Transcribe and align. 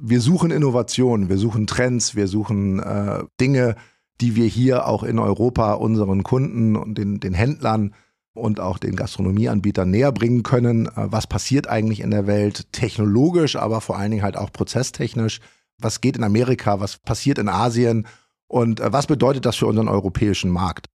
wir 0.00 0.20
suchen 0.20 0.50
Innovationen, 0.50 1.28
wir 1.28 1.38
suchen 1.38 1.66
Trends, 1.66 2.14
wir 2.14 2.28
suchen 2.28 2.80
äh, 2.80 3.24
Dinge, 3.40 3.76
die 4.20 4.36
wir 4.36 4.46
hier 4.46 4.86
auch 4.86 5.02
in 5.02 5.18
Europa 5.18 5.74
unseren 5.74 6.22
Kunden 6.22 6.76
und 6.76 6.96
den, 6.96 7.20
den 7.20 7.34
Händlern 7.34 7.94
und 8.34 8.60
auch 8.60 8.78
den 8.78 8.96
Gastronomieanbietern 8.96 9.90
näher 9.90 10.12
bringen 10.12 10.42
können. 10.42 10.86
Äh, 10.86 11.12
was 11.12 11.26
passiert 11.26 11.68
eigentlich 11.68 12.00
in 12.00 12.10
der 12.10 12.26
Welt 12.26 12.72
technologisch, 12.72 13.56
aber 13.56 13.80
vor 13.80 13.98
allen 13.98 14.10
Dingen 14.10 14.22
halt 14.22 14.36
auch 14.36 14.52
prozesstechnisch? 14.52 15.40
Was 15.78 16.00
geht 16.00 16.16
in 16.16 16.24
Amerika? 16.24 16.80
Was 16.80 16.98
passiert 16.98 17.38
in 17.38 17.48
Asien? 17.48 18.06
Und 18.48 18.80
äh, 18.80 18.92
was 18.92 19.06
bedeutet 19.06 19.46
das 19.46 19.56
für 19.56 19.66
unseren 19.66 19.88
europäischen 19.88 20.50
Markt? 20.50 20.88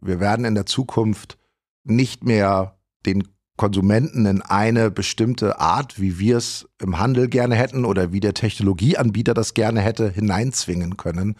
Wir 0.00 0.20
werden 0.20 0.44
in 0.44 0.54
der 0.54 0.66
Zukunft 0.66 1.38
nicht 1.84 2.24
mehr 2.24 2.78
den 3.06 3.28
Konsumenten 3.58 4.24
in 4.24 4.40
eine 4.40 4.90
bestimmte 4.90 5.60
Art, 5.60 6.00
wie 6.00 6.18
wir 6.18 6.38
es 6.38 6.66
im 6.80 6.98
Handel 6.98 7.28
gerne 7.28 7.56
hätten 7.56 7.84
oder 7.84 8.12
wie 8.12 8.20
der 8.20 8.32
Technologieanbieter 8.32 9.34
das 9.34 9.52
gerne 9.52 9.80
hätte, 9.82 10.08
hineinzwingen 10.08 10.96
können, 10.96 11.34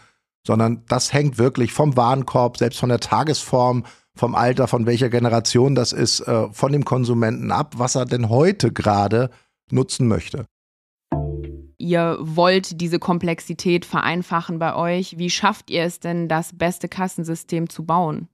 sondern 0.47 0.85
das 0.89 1.15
hängt 1.15 1.39
wirklich 1.39 1.73
vom 1.73 1.97
Warenkorb, 1.97 2.59
selbst 2.59 2.79
von 2.79 2.91
der 2.91 3.01
Tagesform, 3.01 3.85
vom 4.15 4.35
Alter, 4.35 4.69
von 4.69 4.85
welcher 4.85 5.09
Generation 5.09 5.75
das 5.75 5.93
ist, 5.93 6.21
äh, 6.21 6.49
von 6.53 6.73
dem 6.73 6.85
Konsumenten 6.85 7.51
ab, 7.51 7.75
was 7.79 7.95
er 7.95 8.05
denn 8.05 8.29
heute 8.29 8.73
gerade 8.73 9.31
nutzen 9.71 10.09
möchte. 10.09 10.45
Ihr 11.79 12.19
wollt 12.21 12.81
diese 12.81 12.99
Komplexität 12.99 13.87
vereinfachen 13.87 14.59
bei 14.59 14.75
euch. 14.75 15.17
Wie 15.17 15.31
schafft 15.31 15.71
ihr 15.71 15.85
es 15.85 16.01
denn, 16.01 16.29
das 16.29 16.57
beste 16.59 16.89
Kassensystem 16.89 17.71
zu 17.71 17.87
bauen? 17.87 18.29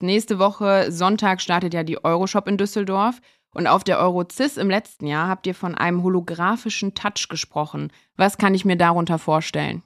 Nächste 0.00 0.38
Woche 0.38 0.92
Sonntag 0.92 1.40
startet 1.40 1.72
ja 1.72 1.82
die 1.82 2.02
Euroshop 2.04 2.48
in 2.48 2.58
Düsseldorf. 2.58 3.20
Und 3.54 3.66
auf 3.66 3.84
der 3.84 3.98
Eurozis 3.98 4.58
im 4.58 4.68
letzten 4.68 5.06
Jahr 5.06 5.28
habt 5.28 5.46
ihr 5.46 5.54
von 5.54 5.74
einem 5.74 6.02
holographischen 6.02 6.92
Touch 6.92 7.28
gesprochen. 7.30 7.90
Was 8.14 8.36
kann 8.36 8.54
ich 8.54 8.66
mir 8.66 8.76
darunter 8.76 9.18
vorstellen? 9.18 9.82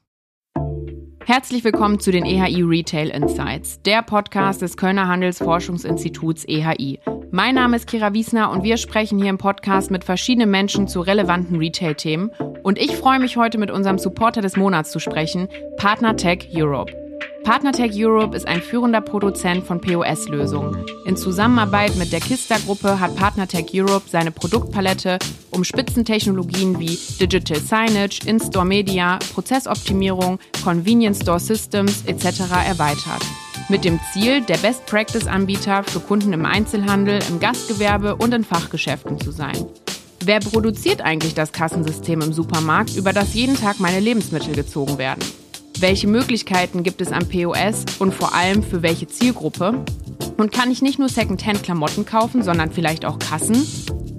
Herzlich 1.24 1.62
willkommen 1.62 2.00
zu 2.00 2.10
den 2.10 2.24
EHI 2.24 2.62
Retail 2.62 3.10
Insights, 3.10 3.80
der 3.82 4.02
Podcast 4.02 4.62
des 4.62 4.76
Kölner 4.76 5.06
Handelsforschungsinstituts 5.06 6.44
EHI. 6.48 6.98
Mein 7.30 7.54
Name 7.54 7.76
ist 7.76 7.86
Kira 7.86 8.12
Wiesner 8.12 8.50
und 8.50 8.64
wir 8.64 8.76
sprechen 8.76 9.20
hier 9.20 9.30
im 9.30 9.38
Podcast 9.38 9.92
mit 9.92 10.02
verschiedenen 10.02 10.50
Menschen 10.50 10.88
zu 10.88 11.00
relevanten 11.00 11.56
Retail-Themen. 11.56 12.32
Und 12.64 12.76
ich 12.76 12.96
freue 12.96 13.20
mich 13.20 13.36
heute 13.36 13.58
mit 13.58 13.70
unserem 13.70 13.98
Supporter 13.98 14.40
des 14.40 14.56
Monats 14.56 14.90
zu 14.90 14.98
sprechen, 14.98 15.46
Partner 15.76 16.16
Tech 16.16 16.48
Europe. 16.52 16.99
PartnerTech 17.42 17.92
Europe 17.94 18.36
ist 18.36 18.46
ein 18.46 18.60
führender 18.60 19.00
Produzent 19.00 19.64
von 19.64 19.80
POS-Lösungen. 19.80 20.84
In 21.06 21.16
Zusammenarbeit 21.16 21.96
mit 21.96 22.12
der 22.12 22.20
Kista-Gruppe 22.20 23.00
hat 23.00 23.16
PartnerTech 23.16 23.66
Europe 23.72 24.08
seine 24.08 24.30
Produktpalette 24.30 25.18
um 25.50 25.64
Spitzentechnologien 25.64 26.78
wie 26.78 26.98
Digital 27.18 27.58
Signage, 27.58 28.20
In-Store 28.26 28.66
Media, 28.66 29.18
Prozessoptimierung, 29.32 30.38
Convenience 30.62 31.22
Store 31.22 31.40
Systems 31.40 32.04
etc. 32.06 32.40
erweitert. 32.66 33.24
Mit 33.68 33.84
dem 33.84 33.98
Ziel, 34.12 34.42
der 34.42 34.58
Best-Practice-Anbieter 34.58 35.82
für 35.84 36.00
Kunden 36.00 36.32
im 36.32 36.44
Einzelhandel, 36.44 37.20
im 37.28 37.40
Gastgewerbe 37.40 38.16
und 38.16 38.34
in 38.34 38.44
Fachgeschäften 38.44 39.18
zu 39.18 39.30
sein. 39.30 39.56
Wer 40.22 40.40
produziert 40.40 41.00
eigentlich 41.00 41.34
das 41.34 41.52
Kassensystem 41.52 42.20
im 42.20 42.34
Supermarkt, 42.34 42.94
über 42.96 43.14
das 43.14 43.32
jeden 43.32 43.56
Tag 43.56 43.80
meine 43.80 44.00
Lebensmittel 44.00 44.54
gezogen 44.54 44.98
werden? 44.98 45.22
Welche 45.80 46.08
Möglichkeiten 46.08 46.82
gibt 46.82 47.00
es 47.00 47.10
am 47.10 47.26
POS 47.26 47.86
und 48.00 48.12
vor 48.12 48.34
allem 48.34 48.62
für 48.62 48.82
welche 48.82 49.06
Zielgruppe? 49.06 49.82
Und 50.36 50.52
kann 50.52 50.70
ich 50.70 50.82
nicht 50.82 50.98
nur 50.98 51.08
Secondhand-Klamotten 51.08 52.04
kaufen, 52.04 52.42
sondern 52.42 52.70
vielleicht 52.70 53.06
auch 53.06 53.18
Kassen? 53.18 53.66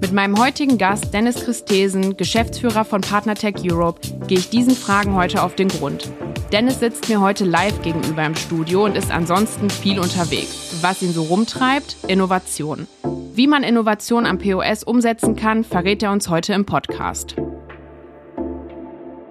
Mit 0.00 0.12
meinem 0.12 0.40
heutigen 0.40 0.76
Gast 0.76 1.14
Dennis 1.14 1.44
Christesen, 1.44 2.16
Geschäftsführer 2.16 2.84
von 2.84 3.00
PartnerTech 3.00 3.54
Europe, 3.62 4.00
gehe 4.26 4.38
ich 4.38 4.50
diesen 4.50 4.74
Fragen 4.74 5.14
heute 5.14 5.40
auf 5.40 5.54
den 5.54 5.68
Grund. 5.68 6.10
Dennis 6.50 6.80
sitzt 6.80 7.08
mir 7.08 7.20
heute 7.20 7.44
live 7.44 7.80
gegenüber 7.82 8.26
im 8.26 8.34
Studio 8.34 8.84
und 8.84 8.96
ist 8.96 9.12
ansonsten 9.12 9.70
viel 9.70 10.00
unterwegs. 10.00 10.78
Was 10.80 11.00
ihn 11.00 11.12
so 11.12 11.22
rumtreibt? 11.22 11.96
Innovation. 12.08 12.88
Wie 13.34 13.46
man 13.46 13.62
Innovation 13.62 14.26
am 14.26 14.38
POS 14.38 14.82
umsetzen 14.82 15.36
kann, 15.36 15.62
verrät 15.62 16.02
er 16.02 16.10
uns 16.10 16.28
heute 16.28 16.54
im 16.54 16.66
Podcast. 16.66 17.36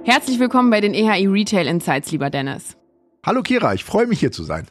Herzlich 0.04 0.40
willkommen 0.40 0.72
bei 0.72 0.82
den 0.82 0.96
EHI 0.96 1.28
Retail 1.28 1.68
Insights, 1.68 2.12
lieber 2.12 2.32
Dennis. 2.32 2.76
Hallo 3.24 3.44
Kira, 3.44 3.76
ich 3.76 3.84
freue 3.84 4.08
mich 4.08 4.20
hier 4.20 4.32
zu 4.32 4.44
sein. 4.44 4.66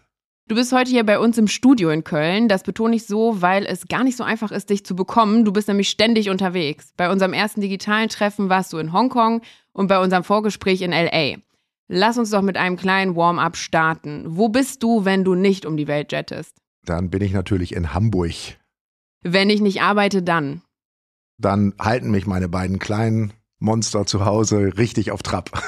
Du 0.48 0.56
bist 0.56 0.72
heute 0.72 0.90
hier 0.90 1.06
bei 1.06 1.20
uns 1.20 1.38
im 1.38 1.46
Studio 1.46 1.90
in 1.90 2.02
Köln. 2.02 2.48
Das 2.48 2.64
betone 2.64 2.96
ich 2.96 3.06
so, 3.06 3.40
weil 3.40 3.64
es 3.64 3.86
gar 3.86 4.02
nicht 4.02 4.16
so 4.16 4.24
einfach 4.24 4.50
ist, 4.50 4.70
dich 4.70 4.84
zu 4.84 4.96
bekommen. 4.96 5.44
Du 5.44 5.52
bist 5.52 5.68
nämlich 5.68 5.88
ständig 5.88 6.30
unterwegs. 6.30 6.92
Bei 6.96 7.12
unserem 7.12 7.32
ersten 7.32 7.60
digitalen 7.60 8.08
Treffen 8.08 8.48
warst 8.48 8.72
du 8.72 8.78
in 8.78 8.92
Hongkong 8.92 9.42
und 9.72 9.86
bei 9.86 10.02
unserem 10.02 10.24
Vorgespräch 10.24 10.82
in 10.82 10.90
LA. 10.90 11.36
Lass 11.86 12.18
uns 12.18 12.30
doch 12.30 12.42
mit 12.42 12.56
einem 12.56 12.76
kleinen 12.76 13.14
Warm-up 13.14 13.56
starten. 13.56 14.24
Wo 14.26 14.48
bist 14.48 14.82
du, 14.82 15.04
wenn 15.04 15.22
du 15.22 15.36
nicht 15.36 15.64
um 15.64 15.76
die 15.76 15.86
Welt 15.86 16.10
jettest? 16.10 16.56
Dann 16.84 17.08
bin 17.08 17.22
ich 17.22 17.32
natürlich 17.32 17.72
in 17.76 17.94
Hamburg. 17.94 18.34
Wenn 19.22 19.48
ich 19.48 19.60
nicht 19.60 19.80
arbeite, 19.80 20.24
dann? 20.24 20.62
Dann 21.38 21.72
halten 21.78 22.10
mich 22.10 22.26
meine 22.26 22.48
beiden 22.48 22.80
Kleinen 22.80 23.32
Monster 23.60 24.06
zu 24.06 24.24
Hause 24.24 24.72
richtig 24.76 25.12
auf 25.12 25.22
Trab. 25.22 25.62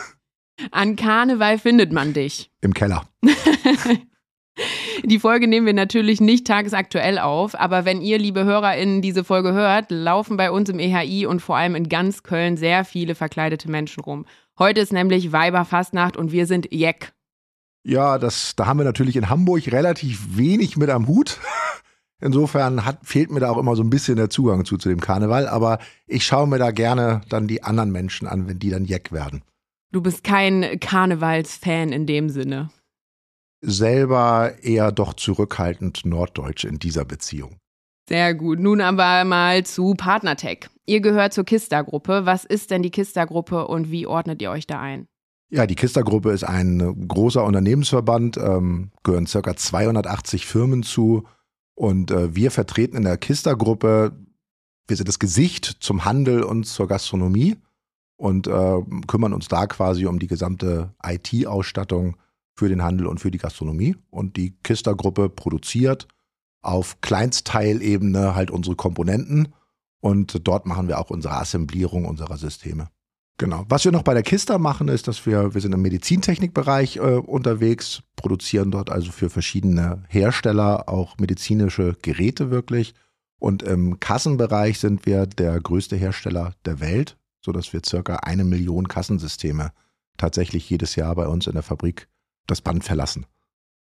An 0.71 0.97
Karneval 0.97 1.59
findet 1.59 1.93
man 1.93 2.13
dich. 2.13 2.51
Im 2.61 2.75
Keller. 2.75 3.05
Die 5.05 5.19
Folge 5.19 5.49
nehmen 5.49 5.67
wir 5.67 5.73
natürlich 5.73 6.21
nicht 6.21 6.47
tagesaktuell 6.47 7.19
auf, 7.19 7.59
aber 7.59 7.85
wenn 7.85 8.01
ihr, 8.03 8.19
liebe 8.19 8.45
HörerInnen, 8.45 9.03
diese 9.03 9.25
Folge 9.25 9.53
hört, 9.53 9.91
laufen 9.91 10.37
bei 10.37 10.51
uns 10.51 10.69
im 10.69 10.79
EHI 10.79 11.27
und 11.27 11.41
vor 11.41 11.57
allem 11.57 11.75
in 11.75 11.89
ganz 11.89 12.23
Köln 12.23 12.57
sehr 12.57 12.85
viele 12.85 13.15
verkleidete 13.15 13.71
Menschen 13.71 14.03
rum. 14.03 14.27
Heute 14.59 14.81
ist 14.81 14.93
nämlich 14.93 15.33
Weiberfastnacht 15.33 16.17
und 16.17 16.31
wir 16.31 16.47
sind 16.47 16.69
Jeck. 16.71 17.13
Ja, 17.85 18.19
das, 18.19 18.55
da 18.55 18.67
haben 18.67 18.79
wir 18.79 18.85
natürlich 18.85 19.17
in 19.17 19.29
Hamburg 19.29 19.67
relativ 19.73 20.37
wenig 20.37 20.77
mit 20.77 20.89
am 20.89 21.09
Hut. 21.09 21.41
Insofern 22.23 22.85
hat, 22.85 23.01
fehlt 23.03 23.33
mir 23.33 23.41
da 23.41 23.51
auch 23.51 23.59
immer 23.59 23.75
so 23.75 23.83
ein 23.83 23.91
bisschen 23.91 24.17
der 24.17 24.31
Zugang 24.31 24.65
zu, 24.65 24.79
zu 24.79 24.89
dem 24.89 25.01
Karneval. 25.01 25.49
Aber 25.49 25.79
ich 26.07 26.25
schaue 26.25 26.47
mir 26.47 26.59
da 26.59 26.71
gerne 26.71 27.23
dann 27.29 27.49
die 27.49 27.65
anderen 27.65 27.91
Menschen 27.91 28.29
an, 28.29 28.47
wenn 28.47 28.61
die 28.61 28.71
dann 28.71 28.85
Jeck 28.85 29.11
werden. 29.11 29.43
Du 29.91 30.01
bist 30.01 30.23
kein 30.23 30.79
Karnevalsfan 30.79 31.91
in 31.91 32.07
dem 32.07 32.31
Sinne. 32.31 32.71
Selber 33.61 34.53
eher 34.63 34.93
doch 34.93 35.15
zurückhaltend 35.15 36.05
norddeutsch 36.05 36.65
in 36.65 36.79
dieser 36.79 37.05
Beziehung. 37.05 37.57
Sehr 38.09 38.35
gut. 38.35 38.61
Nun 38.61 38.81
aber 38.81 39.25
mal 39.25 39.65
zu 39.65 39.95
Partnertech. 39.95 40.69
Ihr 40.87 41.01
gehört 41.01 41.33
zur 41.33 41.45
Kista-Gruppe. 41.45 42.25
Was 42.25 42.45
ist 42.45 42.71
denn 42.71 42.83
die 42.83 42.91
Kista-Gruppe 42.91 43.67
und 43.67 43.91
wie 43.91 44.07
ordnet 44.07 44.41
ihr 44.43 44.51
euch 44.51 44.67
da 44.67 44.81
ein? 44.81 45.07
Ja, 45.51 45.67
die 45.67 45.75
Kista-Gruppe 45.75 46.31
ist 46.31 46.45
ein 46.45 47.09
großer 47.09 47.45
Unternehmensverband, 47.45 48.39
ähm, 48.39 48.91
gehören 49.03 49.27
ca. 49.27 49.57
280 49.57 50.47
Firmen 50.47 50.83
zu 50.83 51.25
und 51.75 52.11
äh, 52.11 52.35
wir 52.35 52.51
vertreten 52.51 52.97
in 52.97 53.05
der 53.05 53.17
Kista-Gruppe, 53.17 54.13
wir 54.87 54.97
sind 54.97 55.09
das 55.09 55.19
Gesicht 55.19 55.65
zum 55.81 56.05
Handel 56.05 56.43
und 56.43 56.65
zur 56.65 56.89
Gastronomie 56.89 57.57
und 58.17 58.47
äh, 58.47 58.81
kümmern 59.07 59.33
uns 59.33 59.49
da 59.49 59.67
quasi 59.67 60.07
um 60.07 60.19
die 60.19 60.27
gesamte 60.27 60.95
IT-Ausstattung 61.05 62.17
für 62.55 62.69
den 62.69 62.83
Handel 62.83 63.07
und 63.07 63.19
für 63.19 63.31
die 63.31 63.39
Gastronomie. 63.39 63.97
Und 64.11 64.37
die 64.37 64.57
Kista-Gruppe 64.63 65.29
produziert 65.29 66.09
auf 66.61 67.01
Kleinstteilebene 67.01 68.35
halt 68.35 68.51
unsere 68.51 68.77
Komponenten 68.77 69.55
und 70.01 70.47
dort 70.47 70.67
machen 70.67 70.89
wir 70.89 70.99
auch 70.99 71.11
unsere 71.11 71.35
Assemblierung 71.35 72.05
unserer 72.05 72.37
Systeme. 72.37 72.89
Genau. 73.39 73.65
Was 73.69 73.85
wir 73.85 73.93
noch 73.93 74.03
bei 74.03 74.15
der 74.15 74.23
Kista 74.23 74.59
machen, 74.59 74.89
ist, 74.89 75.09
dass 75.09 75.27
wir, 75.27 75.55
wir 75.55 75.61
sind 75.61 75.73
im 75.73 75.83
Medizintechnikbereich 75.83 76.97
äh, 76.97 77.01
unterwegs, 77.01 78.03
produzieren 78.17 78.71
dort 78.71 78.91
also 78.91 79.11
für 79.11 79.31
verschiedene 79.31 80.05
Hersteller 80.09 80.89
auch 80.89 81.19
medizinische 81.19 81.97
Geräte 82.03 82.51
wirklich. 82.51 82.95
Und 83.39 83.63
im 83.63 83.99
Kassenbereich 83.99 84.79
sind 84.79 85.07
wir 85.07 85.27
der 85.27 85.61
größte 85.61 85.97
Hersteller 85.97 86.55
der 86.65 86.79
Welt, 86.79 87.17
sodass 87.41 87.73
wir 87.73 87.81
circa 87.85 88.17
eine 88.17 88.45
Million 88.45 88.87
Kassensysteme 88.87 89.73
tatsächlich 90.17 90.71
jedes 90.71 90.95
Jahr 90.95 91.15
bei 91.17 91.27
uns 91.27 91.49
in 91.49 91.55
der 91.55 91.63
Fabrik 91.63 92.09
das 92.47 92.61
Band 92.61 92.85
verlassen. 92.85 93.27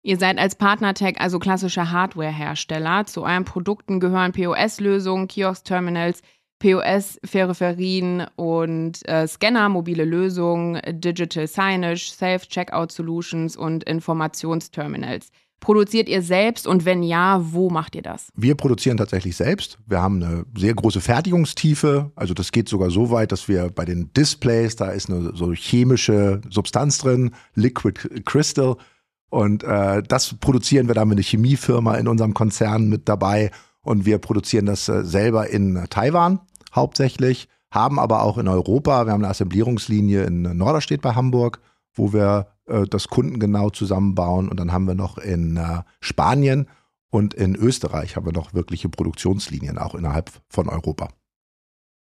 Ihr 0.01 0.17
seid 0.17 0.37
als 0.37 0.55
Partnertech 0.55 1.21
also 1.21 1.39
klassischer 1.39 1.91
Hardware-Hersteller. 1.91 3.05
Zu 3.05 3.23
euren 3.23 3.45
Produkten 3.45 3.99
gehören 3.99 4.33
POS-Lösungen, 4.33 5.27
Kiosk-Terminals, 5.27 6.21
POS, 6.63 7.19
Peripherien 7.29 8.25
und 8.37 9.05
äh, 9.09 9.27
Scanner, 9.27 9.67
mobile 9.67 10.05
Lösungen, 10.05 10.79
Digital 10.87 11.45
Signage, 11.45 12.13
Self-Checkout 12.15 12.89
Solutions 12.89 13.57
und 13.57 13.83
Informationsterminals. 13.83 15.27
Produziert 15.59 16.07
ihr 16.07 16.21
selbst 16.21 16.65
und 16.65 16.85
wenn 16.85 17.03
ja, 17.03 17.41
wo 17.51 17.69
macht 17.69 17.95
ihr 17.95 18.01
das? 18.01 18.29
Wir 18.35 18.55
produzieren 18.55 18.95
tatsächlich 18.95 19.35
selbst. 19.35 19.77
Wir 19.87 20.01
haben 20.01 20.23
eine 20.23 20.45
sehr 20.57 20.73
große 20.73 21.01
Fertigungstiefe. 21.01 22.11
Also 22.15 22.33
das 22.33 22.53
geht 22.53 22.69
sogar 22.69 22.91
so 22.91 23.11
weit, 23.11 23.33
dass 23.33 23.49
wir 23.49 23.69
bei 23.69 23.83
den 23.83 24.13
Displays, 24.13 24.77
da 24.77 24.91
ist 24.91 25.09
eine 25.09 25.35
so 25.35 25.51
chemische 25.51 26.39
Substanz 26.49 26.97
drin, 26.99 27.31
Liquid 27.55 28.23
Crystal. 28.23 28.77
Und 29.29 29.63
äh, 29.63 30.01
das 30.01 30.35
produzieren 30.35 30.87
wir 30.87 30.95
dann 30.95 31.09
mit 31.09 31.17
einer 31.17 31.25
Chemiefirma 31.25 31.95
in 31.95 32.07
unserem 32.07 32.33
Konzern 32.33 32.87
mit 32.87 33.09
dabei. 33.09 33.51
Und 33.81 34.05
wir 34.05 34.17
produzieren 34.17 34.65
das 34.65 34.87
äh, 34.87 35.03
selber 35.03 35.49
in 35.49 35.85
Taiwan 35.89 36.39
hauptsächlich, 36.75 37.47
haben 37.71 37.99
aber 37.99 38.23
auch 38.23 38.37
in 38.37 38.47
Europa, 38.47 39.05
wir 39.05 39.13
haben 39.13 39.23
eine 39.23 39.31
Assemblierungslinie 39.31 40.23
in 40.23 40.41
Norderstedt 40.41 41.01
bei 41.01 41.15
Hamburg, 41.15 41.59
wo 41.93 42.13
wir 42.13 42.47
äh, 42.65 42.85
das 42.87 43.07
kundengenau 43.07 43.69
zusammenbauen 43.69 44.49
und 44.49 44.59
dann 44.59 44.71
haben 44.71 44.87
wir 44.87 44.95
noch 44.95 45.17
in 45.17 45.57
äh, 45.57 45.81
Spanien 45.99 46.67
und 47.09 47.33
in 47.33 47.55
Österreich 47.55 48.15
haben 48.15 48.25
wir 48.25 48.33
noch 48.33 48.53
wirkliche 48.53 48.89
Produktionslinien 48.89 49.77
auch 49.77 49.95
innerhalb 49.95 50.31
von 50.49 50.69
Europa. 50.69 51.09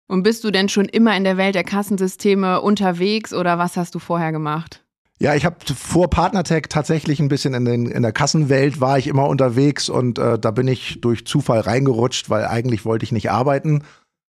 Und 0.08 0.24
bist 0.24 0.44
du 0.44 0.50
denn 0.50 0.68
schon 0.68 0.86
immer 0.86 1.16
in 1.16 1.24
der 1.24 1.36
Welt 1.36 1.54
der 1.54 1.64
Kassensysteme 1.64 2.60
unterwegs 2.60 3.32
oder 3.32 3.58
was 3.58 3.76
hast 3.76 3.94
du 3.94 3.98
vorher 3.98 4.32
gemacht? 4.32 4.84
Ja, 5.18 5.34
ich 5.34 5.44
habe 5.44 5.56
vor 5.74 6.10
Partnertech 6.10 6.64
tatsächlich 6.68 7.20
ein 7.20 7.28
bisschen 7.28 7.54
in, 7.54 7.64
den, 7.64 7.86
in 7.86 8.02
der 8.02 8.12
Kassenwelt 8.12 8.80
war 8.80 8.98
ich 8.98 9.06
immer 9.06 9.28
unterwegs 9.28 9.88
und 9.88 10.18
äh, 10.18 10.38
da 10.38 10.50
bin 10.50 10.66
ich 10.66 11.00
durch 11.00 11.26
Zufall 11.26 11.60
reingerutscht, 11.60 12.28
weil 12.28 12.44
eigentlich 12.44 12.84
wollte 12.84 13.04
ich 13.04 13.12
nicht 13.12 13.30
arbeiten, 13.30 13.84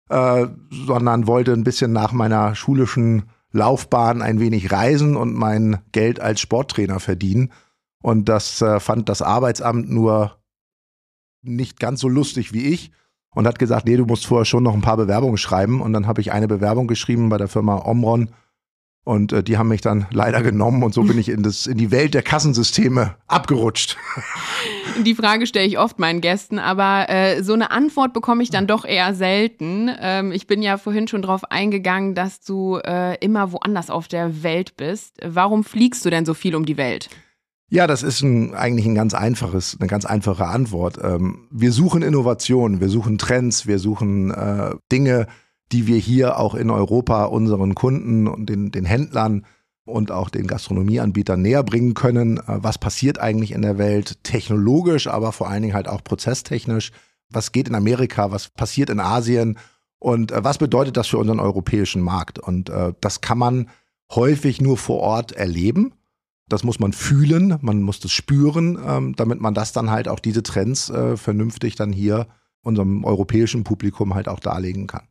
äh, 0.10 0.48
sondern 0.70 1.28
wollte 1.28 1.54
ein 1.54 1.64
bisschen 1.64 1.92
nach 1.94 2.12
meiner 2.12 2.56
schulischen 2.56 3.24
Laufbahn 3.52 4.22
ein 4.22 4.40
wenig 4.40 4.72
reisen 4.72 5.16
und 5.16 5.34
mein 5.34 5.80
Geld 5.92 6.20
als 6.20 6.40
Sporttrainer 6.40 7.00
verdienen. 7.00 7.52
Und 8.02 8.30
das 8.30 8.62
äh, 8.62 8.80
fand 8.80 9.10
das 9.10 9.22
Arbeitsamt 9.22 9.90
nur 9.90 10.38
nicht 11.42 11.80
ganz 11.80 12.02
so 12.02 12.10
lustig 12.10 12.54
wie 12.54 12.68
ich 12.68 12.92
und 13.34 13.48
hat 13.48 13.60
gesagt, 13.60 13.86
nee, 13.86 13.98
du 13.98 14.06
musst 14.06 14.26
vorher 14.26 14.46
schon 14.46 14.64
noch 14.64 14.74
ein 14.74 14.82
paar 14.82 14.98
Bewerbungen 14.98 15.38
schreiben. 15.38 15.82
Und 15.82 15.94
dann 15.94 16.08
habe 16.08 16.22
ich 16.22 16.32
eine 16.32 16.48
Bewerbung 16.48 16.88
geschrieben 16.88 17.30
bei 17.30 17.38
der 17.38 17.48
Firma 17.48 17.86
Omron 17.86 18.30
und 19.08 19.32
äh, 19.32 19.42
die 19.42 19.58
haben 19.58 19.70
mich 19.70 19.82
dann 19.82 20.06
leider 20.12 20.42
genommen 20.42 20.84
und 20.84 20.94
so 20.94 21.04
bin 21.04 21.18
ich 21.18 21.30
in, 21.30 21.42
das, 21.42 21.66
in 21.66 21.78
die 21.78 21.92
Welt 21.92 22.14
der 22.14 22.24
Kassensysteme 22.24 23.16
abgerutscht. 23.28 23.98
Die 25.06 25.16
Frage 25.16 25.48
stelle 25.48 25.68
ich 25.68 25.80
oft 25.80 26.00
meinen 26.00 26.22
Gästen, 26.22 26.60
aber 26.60 27.10
äh, 27.10 27.44
so 27.44 27.54
eine 27.54 27.72
Antwort 27.72 28.14
bekomme 28.14 28.44
ich 28.44 28.50
dann 28.50 28.68
doch 28.68 28.86
eher 28.86 29.14
selten. 29.14 29.90
Ähm, 30.00 30.32
ich 30.32 30.48
bin 30.48 30.62
ja 30.62 30.78
vorhin 30.78 31.08
schon 31.08 31.22
darauf 31.22 31.52
eingegangen, 31.52 32.16
dass 32.16 32.42
du 32.42 32.78
äh, 32.78 33.18
immer 33.24 33.52
woanders 33.52 33.90
auf 33.90 34.08
der 34.08 34.44
Welt 34.44 34.78
bist. 34.78 35.18
Warum 35.24 35.64
fliegst 35.64 36.06
du 36.06 36.10
denn 36.10 36.26
so 36.26 36.34
viel 36.34 36.56
um 36.56 36.66
die 36.66 36.78
Welt? 36.78 37.10
Ja, 37.70 37.86
das 37.86 38.02
ist 38.02 38.22
ein, 38.22 38.54
eigentlich 38.54 38.86
ein 38.86 38.96
ganz 38.96 39.14
einfaches, 39.14 39.78
eine 39.80 39.90
ganz 39.90 40.06
einfache 40.06 40.46
Antwort. 40.46 41.00
Ähm, 41.04 41.48
wir 41.52 41.74
suchen 41.74 42.02
Innovationen, 42.02 42.80
wir 42.80 42.88
suchen 42.88 43.18
Trends, 43.18 43.68
wir 43.68 43.80
suchen 43.80 44.32
äh, 44.32 44.76
Dinge, 44.92 45.28
die 45.74 45.86
wir 45.86 45.98
hier 45.98 46.40
auch 46.40 46.56
in 46.56 46.70
Europa 46.70 47.26
unseren 47.26 47.76
Kunden 47.76 48.28
und 48.28 48.48
den, 48.50 48.72
den 48.72 48.86
Händlern 48.86 49.46
und 49.88 50.12
auch 50.12 50.30
den 50.30 50.48
Gastronomieanbietern 50.48 51.42
näher 51.42 51.64
bringen 51.64 51.94
können. 51.94 52.38
Äh, 52.38 52.44
was 52.48 52.78
passiert 52.78 53.20
eigentlich 53.20 53.52
in 53.52 53.62
der 53.62 53.78
Welt 53.78 54.24
technologisch, 54.24 55.08
aber 55.08 55.32
vor 55.32 55.50
allen 55.50 55.62
Dingen 55.62 55.74
halt 55.74 55.88
auch 55.88 56.04
prozesstechnisch? 56.04 56.92
Was 57.30 57.52
geht 57.52 57.68
in 57.68 57.76
Amerika? 57.76 58.32
Was 58.32 58.50
passiert 58.50 58.90
in 58.90 59.00
Asien? 59.00 59.58
Und 60.00 60.32
äh, 60.32 60.44
was 60.44 60.58
bedeutet 60.58 60.98
das 60.98 61.08
für 61.08 61.18
unseren 61.18 61.40
europäischen 61.40 62.02
Markt? 62.02 62.40
Und 62.40 62.70
äh, 62.70 62.94
das 63.02 63.22
kann 63.22 63.38
man 63.38 63.70
häufig 64.14 64.62
nur 64.62 64.78
vor 64.78 65.00
Ort 65.00 65.32
erleben. 65.32 65.94
Das 66.50 66.64
muss 66.64 66.80
man 66.80 66.94
fühlen, 66.94 67.58
man 67.62 67.82
muss 67.82 68.00
das 68.00 68.12
spüren, 68.12 68.80
ähm, 68.86 69.16
damit 69.18 69.42
man 69.42 69.54
das 69.54 69.74
dann 69.74 69.92
halt 69.92 70.08
auch 70.08 70.20
diese 70.20 70.44
Trends 70.44 70.92
vernünftig 71.16 71.76
dann 71.76 71.92
hier 71.92 72.28
unserem 72.62 73.04
europäischen 73.04 73.66
Publikum 73.66 74.16
halt 74.16 74.30
auch 74.30 74.40
darlegen 74.40 74.88
kann. 74.88 75.08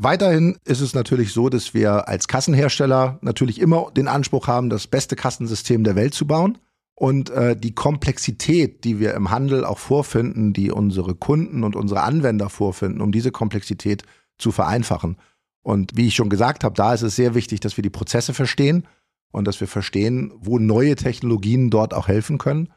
Weiterhin 0.00 0.56
ist 0.64 0.80
es 0.80 0.94
natürlich 0.94 1.32
so, 1.32 1.48
dass 1.48 1.74
wir 1.74 2.06
als 2.06 2.28
Kassenhersteller 2.28 3.18
natürlich 3.20 3.60
immer 3.60 3.90
den 3.90 4.06
Anspruch 4.06 4.46
haben, 4.46 4.70
das 4.70 4.86
beste 4.86 5.16
Kassensystem 5.16 5.82
der 5.82 5.96
Welt 5.96 6.14
zu 6.14 6.24
bauen. 6.24 6.58
Und 6.94 7.30
äh, 7.30 7.56
die 7.56 7.74
Komplexität, 7.74 8.84
die 8.84 9.00
wir 9.00 9.14
im 9.14 9.30
Handel 9.30 9.64
auch 9.64 9.78
vorfinden, 9.78 10.52
die 10.52 10.70
unsere 10.70 11.16
Kunden 11.16 11.64
und 11.64 11.74
unsere 11.74 12.02
Anwender 12.02 12.48
vorfinden, 12.48 13.00
um 13.00 13.10
diese 13.10 13.32
Komplexität 13.32 14.04
zu 14.36 14.52
vereinfachen. 14.52 15.16
Und 15.62 15.96
wie 15.96 16.06
ich 16.06 16.14
schon 16.14 16.28
gesagt 16.28 16.62
habe, 16.62 16.76
da 16.76 16.94
ist 16.94 17.02
es 17.02 17.16
sehr 17.16 17.34
wichtig, 17.34 17.58
dass 17.58 17.76
wir 17.76 17.82
die 17.82 17.90
Prozesse 17.90 18.34
verstehen 18.34 18.86
und 19.32 19.46
dass 19.46 19.60
wir 19.60 19.68
verstehen, 19.68 20.32
wo 20.36 20.60
neue 20.60 20.94
Technologien 20.94 21.70
dort 21.70 21.92
auch 21.92 22.06
helfen 22.06 22.38
können. 22.38 22.72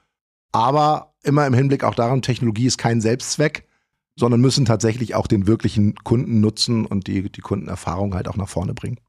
Aber 0.52 1.14
immer 1.24 1.46
im 1.46 1.54
Hinblick 1.54 1.84
auch 1.84 1.96
daran, 1.96 2.24
Technologie 2.24 2.66
ist 2.66 2.78
kein 2.80 3.00
Selbstzweck 3.00 3.68
sondern 4.22 4.40
müssen 4.40 4.66
tatsächlich 4.66 5.16
auch 5.16 5.26
den 5.26 5.48
wirklichen 5.48 5.96
Kunden 5.96 6.42
nutzen 6.42 6.86
und 6.86 7.08
die, 7.08 7.32
die 7.32 7.42
Kundenerfahrung 7.42 8.14
halt 8.14 8.28
auch 8.28 8.38
nach 8.38 8.48
vorne 8.48 8.76
bringen. 8.76 9.00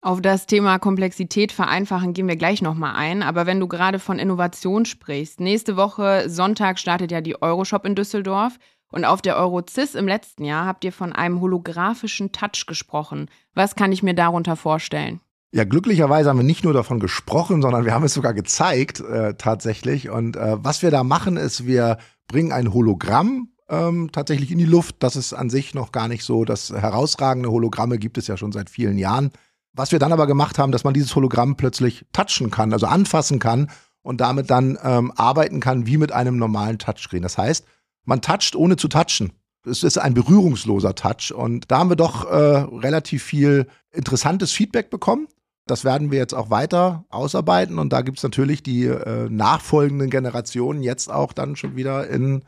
Auf 0.00 0.22
das 0.22 0.46
Thema 0.46 0.78
Komplexität 0.78 1.50
vereinfachen 1.50 2.12
gehen 2.12 2.28
wir 2.28 2.36
gleich 2.36 2.62
nochmal 2.62 2.94
ein. 2.94 3.22
Aber 3.24 3.44
wenn 3.44 3.58
du 3.58 3.66
gerade 3.66 3.98
von 3.98 4.20
Innovation 4.20 4.84
sprichst, 4.84 5.40
nächste 5.40 5.76
Woche 5.76 6.28
Sonntag 6.28 6.78
startet 6.78 7.10
ja 7.10 7.20
die 7.20 7.42
Euroshop 7.42 7.84
in 7.84 7.96
Düsseldorf. 7.96 8.58
Und 8.92 9.04
auf 9.04 9.20
der 9.20 9.36
Eurocis 9.36 9.96
im 9.96 10.06
letzten 10.06 10.44
Jahr 10.44 10.64
habt 10.64 10.84
ihr 10.84 10.92
von 10.92 11.12
einem 11.12 11.40
holographischen 11.40 12.30
Touch 12.30 12.66
gesprochen. 12.66 13.30
Was 13.54 13.74
kann 13.74 13.90
ich 13.90 14.04
mir 14.04 14.14
darunter 14.14 14.54
vorstellen? 14.54 15.20
Ja, 15.52 15.64
glücklicherweise 15.64 16.30
haben 16.30 16.38
wir 16.38 16.44
nicht 16.44 16.64
nur 16.64 16.72
davon 16.72 17.00
gesprochen, 17.00 17.62
sondern 17.62 17.84
wir 17.84 17.94
haben 17.94 18.04
es 18.04 18.14
sogar 18.14 18.32
gezeigt 18.32 19.00
äh, 19.00 19.34
tatsächlich. 19.34 20.08
Und 20.08 20.36
äh, 20.36 20.56
was 20.62 20.82
wir 20.82 20.90
da 20.90 21.04
machen, 21.04 21.36
ist, 21.36 21.66
wir 21.66 21.98
bringen 22.28 22.52
ein 22.52 22.72
Hologramm 22.72 23.51
ähm, 23.68 24.10
tatsächlich 24.12 24.50
in 24.50 24.58
die 24.58 24.64
Luft. 24.64 24.96
Das 25.00 25.16
ist 25.16 25.32
an 25.32 25.50
sich 25.50 25.74
noch 25.74 25.92
gar 25.92 26.08
nicht 26.08 26.24
so. 26.24 26.44
Das 26.44 26.70
herausragende 26.70 27.50
Hologramme 27.50 27.98
gibt 27.98 28.18
es 28.18 28.26
ja 28.26 28.36
schon 28.36 28.52
seit 28.52 28.70
vielen 28.70 28.98
Jahren. 28.98 29.30
Was 29.74 29.92
wir 29.92 29.98
dann 29.98 30.12
aber 30.12 30.26
gemacht 30.26 30.58
haben, 30.58 30.72
dass 30.72 30.84
man 30.84 30.94
dieses 30.94 31.16
Hologramm 31.16 31.56
plötzlich 31.56 32.04
touchen 32.12 32.50
kann, 32.50 32.72
also 32.72 32.86
anfassen 32.86 33.38
kann 33.38 33.70
und 34.02 34.20
damit 34.20 34.50
dann 34.50 34.78
ähm, 34.82 35.12
arbeiten 35.16 35.60
kann 35.60 35.86
wie 35.86 35.96
mit 35.96 36.12
einem 36.12 36.36
normalen 36.36 36.78
Touchscreen. 36.78 37.22
Das 37.22 37.38
heißt, 37.38 37.64
man 38.04 38.20
toucht 38.20 38.54
ohne 38.54 38.76
zu 38.76 38.88
touchen. 38.88 39.32
Es 39.64 39.82
ist 39.84 39.96
ein 39.96 40.14
berührungsloser 40.14 40.94
Touch 40.94 41.32
und 41.32 41.70
da 41.70 41.78
haben 41.78 41.88
wir 41.90 41.96
doch 41.96 42.28
äh, 42.28 42.34
relativ 42.34 43.22
viel 43.22 43.68
interessantes 43.92 44.52
Feedback 44.52 44.90
bekommen. 44.90 45.28
Das 45.66 45.84
werden 45.84 46.10
wir 46.10 46.18
jetzt 46.18 46.34
auch 46.34 46.50
weiter 46.50 47.04
ausarbeiten 47.08 47.78
und 47.78 47.92
da 47.92 48.02
gibt 48.02 48.18
es 48.18 48.24
natürlich 48.24 48.64
die 48.64 48.86
äh, 48.86 49.28
nachfolgenden 49.30 50.10
Generationen 50.10 50.82
jetzt 50.82 51.10
auch 51.10 51.32
dann 51.32 51.54
schon 51.54 51.76
wieder 51.76 52.08
in 52.08 52.42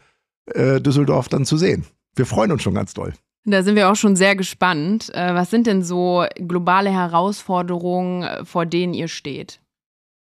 äh, 0.46 0.80
Düsseldorf 0.80 1.28
dann 1.28 1.44
zu 1.44 1.56
sehen. 1.56 1.84
Wir 2.14 2.26
freuen 2.26 2.52
uns 2.52 2.62
schon 2.62 2.74
ganz 2.74 2.94
doll. 2.94 3.14
Da 3.46 3.62
sind 3.62 3.76
wir 3.76 3.90
auch 3.90 3.96
schon 3.96 4.16
sehr 4.16 4.36
gespannt. 4.36 5.14
Äh, 5.14 5.34
was 5.34 5.50
sind 5.50 5.66
denn 5.66 5.82
so 5.82 6.24
globale 6.36 6.90
Herausforderungen, 6.90 8.22
äh, 8.22 8.44
vor 8.44 8.64
denen 8.64 8.94
ihr 8.94 9.08
steht? 9.08 9.60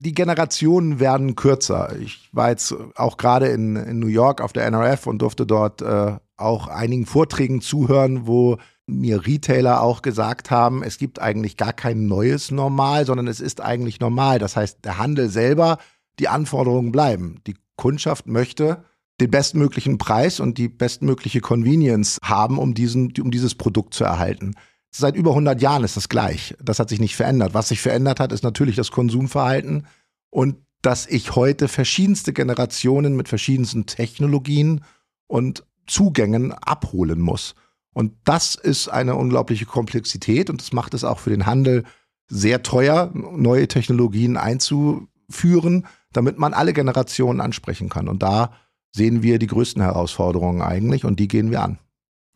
Die 0.00 0.12
Generationen 0.12 1.00
werden 1.00 1.36
kürzer. 1.36 1.96
Ich 2.00 2.28
war 2.32 2.50
jetzt 2.50 2.74
auch 2.96 3.16
gerade 3.16 3.46
in, 3.46 3.76
in 3.76 3.98
New 3.98 4.08
York 4.08 4.42
auf 4.42 4.52
der 4.52 4.66
NRF 4.66 5.06
und 5.06 5.22
durfte 5.22 5.46
dort 5.46 5.80
äh, 5.82 6.16
auch 6.36 6.68
einigen 6.68 7.06
Vorträgen 7.06 7.60
zuhören, 7.60 8.26
wo 8.26 8.58
mir 8.86 9.26
Retailer 9.26 9.82
auch 9.82 10.02
gesagt 10.02 10.50
haben, 10.50 10.82
es 10.82 10.98
gibt 10.98 11.20
eigentlich 11.20 11.56
gar 11.56 11.72
kein 11.72 12.06
neues 12.06 12.50
Normal, 12.50 13.06
sondern 13.06 13.26
es 13.26 13.40
ist 13.40 13.60
eigentlich 13.60 14.00
normal. 14.00 14.38
Das 14.38 14.54
heißt, 14.54 14.84
der 14.84 14.98
Handel 14.98 15.28
selber, 15.28 15.78
die 16.18 16.28
Anforderungen 16.28 16.92
bleiben. 16.92 17.40
Die 17.46 17.56
Kundschaft 17.76 18.26
möchte 18.26 18.84
den 19.20 19.30
bestmöglichen 19.30 19.98
Preis 19.98 20.40
und 20.40 20.58
die 20.58 20.68
bestmögliche 20.68 21.40
Convenience 21.40 22.18
haben, 22.22 22.58
um, 22.58 22.74
diesen, 22.74 23.12
um 23.20 23.30
dieses 23.30 23.54
Produkt 23.54 23.94
zu 23.94 24.04
erhalten. 24.04 24.54
Seit 24.90 25.16
über 25.16 25.30
100 25.30 25.60
Jahren 25.60 25.84
ist 25.84 25.96
das 25.96 26.08
gleich. 26.08 26.54
Das 26.62 26.78
hat 26.78 26.88
sich 26.88 27.00
nicht 27.00 27.16
verändert. 27.16 27.54
Was 27.54 27.68
sich 27.68 27.80
verändert 27.80 28.20
hat, 28.20 28.32
ist 28.32 28.44
natürlich 28.44 28.76
das 28.76 28.90
Konsumverhalten 28.90 29.86
und 30.30 30.56
dass 30.82 31.06
ich 31.06 31.34
heute 31.34 31.68
verschiedenste 31.68 32.32
Generationen 32.32 33.16
mit 33.16 33.28
verschiedensten 33.28 33.86
Technologien 33.86 34.82
und 35.26 35.64
Zugängen 35.86 36.52
abholen 36.52 37.20
muss. 37.20 37.54
Und 37.92 38.12
das 38.24 38.54
ist 38.54 38.88
eine 38.88 39.16
unglaubliche 39.16 39.64
Komplexität 39.64 40.50
und 40.50 40.60
das 40.60 40.72
macht 40.72 40.94
es 40.94 41.04
auch 41.04 41.18
für 41.18 41.30
den 41.30 41.46
Handel 41.46 41.84
sehr 42.28 42.62
teuer, 42.62 43.10
neue 43.14 43.68
Technologien 43.68 44.36
einzuführen, 44.36 45.86
damit 46.12 46.38
man 46.38 46.54
alle 46.54 46.72
Generationen 46.72 47.40
ansprechen 47.40 47.88
kann. 47.88 48.08
Und 48.08 48.22
da 48.22 48.52
sehen 48.96 49.22
wir 49.22 49.38
die 49.38 49.46
größten 49.46 49.82
Herausforderungen 49.82 50.62
eigentlich 50.62 51.04
und 51.04 51.20
die 51.20 51.28
gehen 51.28 51.50
wir 51.50 51.62
an. 51.62 51.78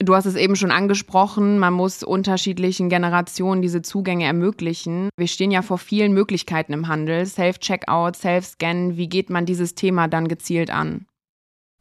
Du 0.02 0.14
hast 0.14 0.25
es 0.25 0.35
eben 0.35 0.57
schon 0.57 0.71
angesprochen, 0.71 1.59
man 1.59 1.75
muss 1.75 2.02
unterschiedlichen 2.02 2.88
Generationen 2.88 3.61
diese 3.61 3.83
Zugänge 3.83 4.25
ermöglichen. 4.25 5.11
Wir 5.19 5.29
stehen 5.29 5.50
ja 5.50 5.61
vor 5.61 5.76
vielen 5.76 6.12
Möglichkeiten 6.14 6.73
im 6.73 6.88
Handel, 6.88 7.26
Self-Checkout, 7.26 8.17
Self-Scan. 8.17 8.97
Wie 8.97 9.09
geht 9.09 9.29
man 9.29 9.45
dieses 9.45 9.75
Thema 9.75 10.09
dann 10.09 10.29
gezielt 10.29 10.71
an? 10.71 11.07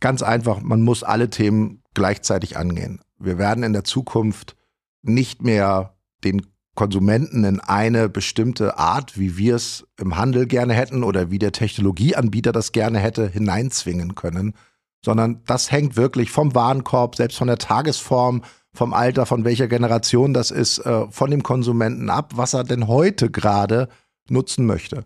Ganz 0.01 0.21
einfach, 0.21 0.61
man 0.61 0.81
muss 0.81 1.03
alle 1.03 1.29
Themen 1.29 1.81
gleichzeitig 1.93 2.57
angehen. 2.57 2.99
Wir 3.19 3.37
werden 3.37 3.63
in 3.63 3.71
der 3.71 3.85
Zukunft 3.85 4.57
nicht 5.01 5.41
mehr 5.41 5.95
den 6.25 6.45
Konsumenten 6.75 7.43
in 7.43 7.59
eine 7.59 8.09
bestimmte 8.09 8.77
Art, 8.77 9.17
wie 9.17 9.37
wir 9.37 9.55
es 9.55 9.85
im 9.97 10.17
Handel 10.17 10.45
gerne 10.45 10.73
hätten 10.73 11.03
oder 11.03 11.31
wie 11.31 11.39
der 11.39 11.51
Technologieanbieter 11.51 12.51
das 12.51 12.71
gerne 12.73 12.99
hätte, 12.99 13.27
hineinzwingen 13.27 14.15
können, 14.15 14.53
sondern 15.03 15.41
das 15.45 15.71
hängt 15.71 15.95
wirklich 15.95 16.31
vom 16.31 16.55
Warenkorb, 16.55 17.15
selbst 17.15 17.37
von 17.37 17.47
der 17.47 17.57
Tagesform, 17.57 18.43
vom 18.73 18.93
Alter, 18.93 19.25
von 19.25 19.45
welcher 19.45 19.67
Generation 19.67 20.33
das 20.33 20.51
ist, 20.51 20.79
äh, 20.79 21.07
von 21.09 21.31
dem 21.31 21.43
Konsumenten 21.43 22.09
ab, 22.09 22.33
was 22.35 22.53
er 22.53 22.63
denn 22.63 22.87
heute 22.87 23.31
gerade 23.31 23.89
nutzen 24.29 24.65
möchte. 24.65 25.05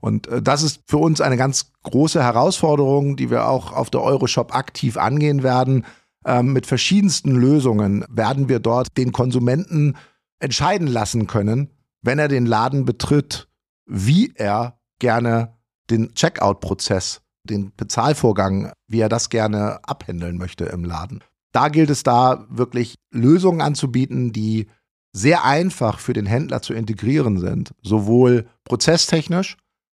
Und 0.00 0.26
äh, 0.26 0.42
das 0.42 0.62
ist 0.62 0.82
für 0.86 0.98
uns 0.98 1.20
eine 1.20 1.36
ganz 1.36 1.72
große 1.84 2.22
Herausforderung, 2.22 3.16
die 3.16 3.30
wir 3.30 3.48
auch 3.48 3.72
auf 3.72 3.90
der 3.90 4.02
Euroshop 4.02 4.54
aktiv 4.54 4.96
angehen 4.96 5.42
werden. 5.42 5.84
Ähm, 6.24 6.52
mit 6.52 6.66
verschiedensten 6.66 7.32
Lösungen 7.32 8.04
werden 8.08 8.48
wir 8.48 8.60
dort 8.60 8.96
den 8.96 9.12
Konsumenten 9.12 9.96
entscheiden 10.40 10.88
lassen 10.88 11.26
können, 11.26 11.70
wenn 12.02 12.18
er 12.18 12.28
den 12.28 12.46
Laden 12.46 12.84
betritt, 12.84 13.48
wie 13.86 14.32
er 14.34 14.78
gerne 14.98 15.56
den 15.90 16.14
Checkout-Prozess, 16.14 17.21
den 17.44 17.72
Bezahlvorgang, 17.76 18.72
wie 18.86 19.00
er 19.00 19.08
das 19.08 19.28
gerne 19.28 19.80
abhändeln 19.84 20.38
möchte 20.38 20.64
im 20.66 20.84
Laden. 20.84 21.20
Da 21.52 21.68
gilt 21.68 21.90
es 21.90 22.02
da 22.02 22.46
wirklich 22.48 22.96
Lösungen 23.10 23.60
anzubieten, 23.60 24.32
die 24.32 24.68
sehr 25.12 25.44
einfach 25.44 25.98
für 25.98 26.14
den 26.14 26.26
Händler 26.26 26.62
zu 26.62 26.72
integrieren 26.72 27.38
sind, 27.38 27.74
sowohl 27.82 28.46
prozesstechnisch 28.64 29.56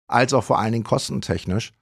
als 0.06 0.32
auch 0.32 0.44
vor 0.44 0.58
allen 0.58 0.72
Dingen 0.72 0.84
kostentechnisch, 0.84 1.72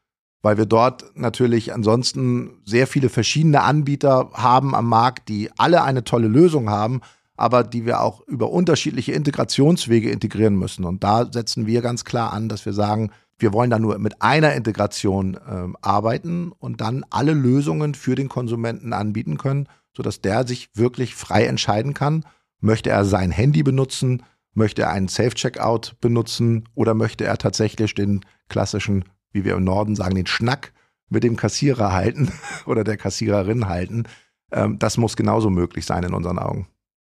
weil 0.42 0.56
wir 0.56 0.66
dort 0.66 1.16
natürlich 1.16 1.72
ansonsten 1.72 2.60
sehr 2.64 2.86
viele 2.86 3.08
verschiedene 3.08 3.62
Anbieter 3.62 4.30
haben 4.32 4.74
am 4.74 4.88
Markt, 4.88 5.28
die 5.28 5.50
alle 5.58 5.82
eine 5.82 6.02
tolle 6.02 6.28
Lösung 6.28 6.70
haben, 6.70 7.00
aber 7.40 7.64
die 7.64 7.86
wir 7.86 8.02
auch 8.02 8.20
über 8.26 8.50
unterschiedliche 8.50 9.12
Integrationswege 9.12 10.10
integrieren 10.10 10.56
müssen. 10.56 10.84
Und 10.84 11.02
da 11.02 11.26
setzen 11.32 11.66
wir 11.66 11.80
ganz 11.80 12.04
klar 12.04 12.34
an, 12.34 12.50
dass 12.50 12.66
wir 12.66 12.74
sagen, 12.74 13.12
wir 13.38 13.54
wollen 13.54 13.70
da 13.70 13.78
nur 13.78 13.98
mit 13.98 14.20
einer 14.20 14.52
Integration 14.52 15.34
äh, 15.34 15.68
arbeiten 15.80 16.52
und 16.52 16.82
dann 16.82 17.02
alle 17.08 17.32
Lösungen 17.32 17.94
für 17.94 18.14
den 18.14 18.28
Konsumenten 18.28 18.92
anbieten 18.92 19.38
können, 19.38 19.68
sodass 19.96 20.20
der 20.20 20.46
sich 20.46 20.68
wirklich 20.74 21.14
frei 21.14 21.46
entscheiden 21.46 21.94
kann, 21.94 22.26
möchte 22.60 22.90
er 22.90 23.06
sein 23.06 23.30
Handy 23.30 23.62
benutzen, 23.62 24.22
möchte 24.52 24.82
er 24.82 24.90
einen 24.90 25.08
Safe-Checkout 25.08 25.96
benutzen 26.02 26.68
oder 26.74 26.92
möchte 26.92 27.24
er 27.24 27.38
tatsächlich 27.38 27.94
den 27.94 28.20
klassischen, 28.50 29.06
wie 29.32 29.46
wir 29.46 29.54
im 29.54 29.64
Norden 29.64 29.96
sagen, 29.96 30.14
den 30.14 30.26
Schnack 30.26 30.74
mit 31.08 31.24
dem 31.24 31.36
Kassierer 31.36 31.92
halten 31.94 32.30
oder 32.66 32.84
der 32.84 32.98
Kassiererin 32.98 33.66
halten. 33.66 34.04
Ähm, 34.52 34.78
das 34.78 34.98
muss 34.98 35.16
genauso 35.16 35.48
möglich 35.48 35.86
sein 35.86 36.04
in 36.04 36.12
unseren 36.12 36.38
Augen. 36.38 36.68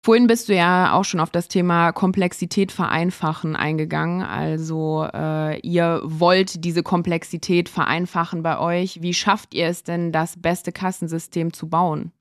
Vorhin 0.08 0.28
bist 0.28 0.48
du 0.48 0.56
ja 0.56 0.94
auch 0.94 1.04
schon 1.04 1.20
auf 1.20 1.32
das 1.32 1.50
Thema 1.50 1.92
Komplexität 1.92 2.72
vereinfachen 2.72 3.58
eingegangen. 3.58 4.22
Also 4.22 5.06
äh, 5.14 5.60
ihr 5.60 6.00
wollt 6.06 6.64
diese 6.64 6.82
Komplexität 6.82 7.68
vereinfachen 7.68 8.42
bei 8.42 8.58
euch. 8.58 9.02
Wie 9.02 9.14
schafft 9.14 9.54
ihr 9.54 9.68
es 9.68 9.84
denn, 9.84 10.14
das 10.14 10.40
beste 10.42 10.72
Kassensystem 10.72 11.52
zu 11.52 11.68
bauen? 11.68 12.14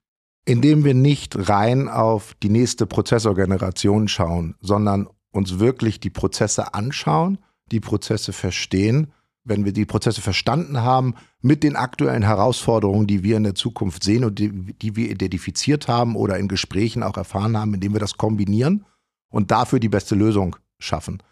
Indem 0.43 0.83
wir 0.83 0.95
nicht 0.95 1.47
rein 1.47 1.87
auf 1.87 2.33
die 2.43 2.49
nächste 2.49 2.87
Prozessorgeneration 2.87 4.09
schauen, 4.09 4.55
sondern 4.59 5.07
uns 5.31 5.59
wirklich 5.59 6.01
die 6.01 6.09
Prozesse 6.09 6.73
anschauen, 6.73 7.37
die 7.71 7.79
Prozesse 7.79 8.33
verstehen 8.33 9.13
wenn 9.47 9.65
wir 9.65 9.71
die 9.71 9.85
Prozesse 9.85 10.21
verstanden 10.21 10.81
haben, 10.81 11.15
mit 11.41 11.63
den 11.63 11.75
aktuellen 11.75 12.23
Herausforderungen, 12.23 13.07
die 13.07 13.23
wir 13.23 13.37
in 13.37 13.43
der 13.43 13.55
Zukunft 13.55 14.03
sehen 14.03 14.23
und 14.23 14.39
die, 14.39 14.51
die, 14.51 14.95
wir 14.95 15.09
identifiziert 15.09 15.87
haben 15.87 16.15
oder 16.15 16.37
in 16.37 16.47
Gesprächen 16.47 17.03
auch 17.03 17.17
erfahren 17.17 17.57
haben, 17.57 17.73
indem 17.73 17.93
wir 17.93 17.99
das 17.99 18.17
kombinieren 18.17 18.85
und 19.29 19.51
dafür 19.51 19.79
die 19.79 19.89
beste 19.89 20.15
Lösung 20.15 20.55
schaffen. 20.79 21.23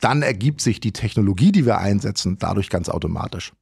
Dann 0.00 0.22
ergibt 0.22 0.60
sich 0.60 0.80
die 0.80 0.92
Technologie, 0.92 1.52
die 1.52 1.66
wir 1.66 1.78
einsetzen, 1.78 2.36
dadurch 2.38 2.68
ganz 2.70 2.88
automatisch. 2.88 3.52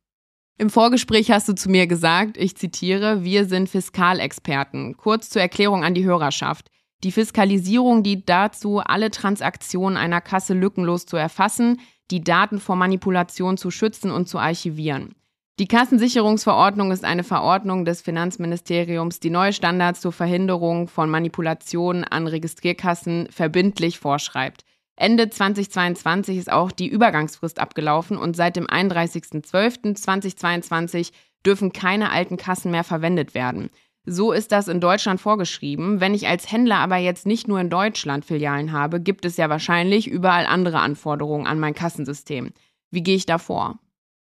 Im 0.59 0.71
Vorgespräch 0.71 1.31
hast 1.31 1.49
du 1.49 1.54
zu 1.54 1.71
mir 1.71 1.87
gesagt, 1.87 2.37
ich 2.37 2.57
zitiere, 2.57 3.25
wir 3.25 3.47
sind 3.47 3.69
Fiskalexperten. 3.69 4.97
Kurz 4.97 5.31
zur 5.31 5.42
Erklärung 5.42 5.83
an 5.83 5.95
die 5.95 6.04
Hörerschaft. 6.04 6.69
Die 7.04 7.12
Fiskalisierung 7.12 8.02
dient 8.02 8.28
dazu, 8.28 8.78
alle 8.78 9.11
Transaktionen 9.11 9.97
einer 9.97 10.21
Kasse 10.21 10.54
lückenlos 10.54 11.07
zu 11.07 11.16
erfassen, 11.16 11.81
die 12.12 12.23
Daten 12.23 12.61
vor 12.61 12.76
Manipulation 12.76 13.57
zu 13.57 13.73
schützen 13.73 14.12
und 14.12 14.28
zu 14.28 14.38
archivieren. 14.38 15.16
Die 15.59 15.66
Kassensicherungsverordnung 15.66 16.92
ist 16.92 17.04
eine 17.04 17.25
Verordnung 17.25 17.85
des 17.85 18.00
Finanzministeriums, 18.00 19.21
die 19.21 19.28
neue 19.31 19.52
Standards 19.52 20.00
zur 20.00 20.12
Verhinderung 20.12 20.88
von 20.88 21.11
Manipulationen 21.11 22.04
an 22.04 22.26
Registrierkassen 22.26 23.28
verbindlich 23.31 23.99
vorschreibt. 23.99 24.64
Ende 24.97 25.28
2022 25.31 26.38
ist 26.38 26.50
auch 26.52 26.71
die 26.71 26.88
Übergangsfrist 26.88 27.59
abgelaufen 27.59 28.16
und 28.16 28.37
seit 28.37 28.54
dem 28.57 28.66
31.12.2022 28.66 31.11
dürfen 31.45 31.73
keine 31.73 32.11
alten 32.11 32.37
Kassen 32.37 32.71
mehr 32.71 32.85
verwendet 32.85 33.35
werden. 33.35 33.71
So 34.04 34.32
ist 34.32 34.50
das 34.50 34.66
in 34.66 34.80
Deutschland 34.80 35.21
vorgeschrieben. 35.21 36.00
Wenn 36.00 36.14
ich 36.14 36.26
als 36.26 36.50
Händler 36.50 36.78
aber 36.78 36.97
jetzt 36.97 37.25
nicht 37.25 37.47
nur 37.47 37.61
in 37.61 37.71
Deutschland 37.71 38.25
Filialen 38.25 38.73
habe, 38.73 39.00
gibt 39.00 39.25
es 39.25 39.37
ja 39.37 39.49
wahrscheinlich 39.49 40.09
überall 40.09 40.47
andere 40.47 40.80
Anforderungen 40.80 41.47
an 41.47 41.61
mein 41.61 41.75
Kassensystem. 41.75 42.50
Wie 42.90 43.02
gehe 43.02 43.14
ich 43.14 43.26
da 43.26 43.38
vor? 43.38 43.78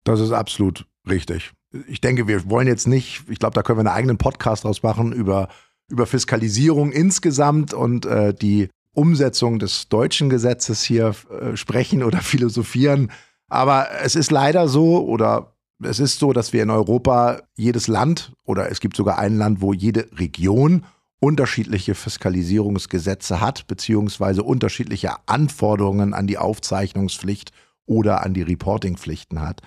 Das 0.03 0.20
ist 0.20 0.32
absolut 0.32 0.86
richtig. 1.10 1.51
Ich 1.88 2.01
denke, 2.01 2.27
wir 2.27 2.50
wollen 2.50 2.68
jetzt 2.68 2.88
nicht, 2.88 3.24
ich 3.30 3.39
glaube, 3.39 3.56
da 3.56 3.63
können 3.63 3.80
wir 3.80 3.89
einen 3.89 3.98
eigenen 3.98 4.18
Podcast 4.20 4.63
draus 4.63 4.84
machen 4.84 5.12
über, 5.12 5.48
über 5.89 6.06
Fiskalisierung 6.06 6.92
insgesamt 6.92 7.74
und 7.74 8.06
äh, 8.06 8.34
die 8.34 8.70
Umsetzung 8.94 9.58
des 9.58 9.89
deutschen 9.89 10.30
Gesetzes 10.30 10.84
hier 10.84 11.15
äh, 11.30 11.58
sprechen 11.58 12.03
oder 12.03 12.18
philosophieren. 12.22 13.12
Aber 13.48 13.88
es 14.03 14.15
ist 14.15 14.30
leider 14.30 14.68
so, 14.68 15.03
oder 15.03 15.53
es 15.86 16.00
ist 16.00 16.20
so, 16.20 16.34
dass 16.34 16.54
wir 16.54 16.63
in 16.63 16.70
Europa 16.70 17.42
jedes 17.56 17.88
Land 17.88 18.34
oder 18.44 18.70
es 18.70 18.80
gibt 18.80 18.96
sogar 18.96 19.20
ein 19.20 19.38
Land, 19.38 19.62
wo 19.62 19.74
jede 19.74 20.08
Region 20.18 20.86
unterschiedliche 21.20 21.96
Fiskalisierungsgesetze 21.96 23.40
hat, 23.40 23.68
beziehungsweise 23.68 24.44
unterschiedliche 24.44 25.16
Anforderungen 25.25 26.13
an 26.13 26.28
die 26.28 26.38
Aufzeichnungspflicht 26.38 27.52
oder 27.86 28.24
an 28.24 28.34
die 28.34 28.42
Reportingpflichten 28.42 29.42
hat. 29.42 29.62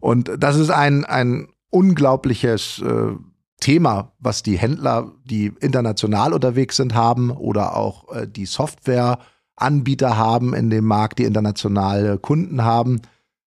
Und 0.00 0.30
das 0.38 0.56
ist 0.56 0.70
ein, 0.70 1.04
ein 1.04 1.48
unglaubliches 1.70 2.80
äh, 2.80 3.12
Thema, 3.60 4.12
was 4.18 4.42
die 4.42 4.58
Händler, 4.58 5.12
die 5.24 5.52
international 5.60 6.32
unterwegs 6.32 6.76
sind, 6.76 6.94
haben 6.94 7.30
oder 7.30 7.76
auch 7.76 8.14
äh, 8.14 8.28
die 8.28 8.46
Softwareanbieter 8.46 10.16
haben 10.16 10.54
in 10.54 10.70
dem 10.70 10.84
Markt, 10.84 11.18
die 11.18 11.24
internationale 11.24 12.18
Kunden 12.18 12.64
haben. 12.64 13.02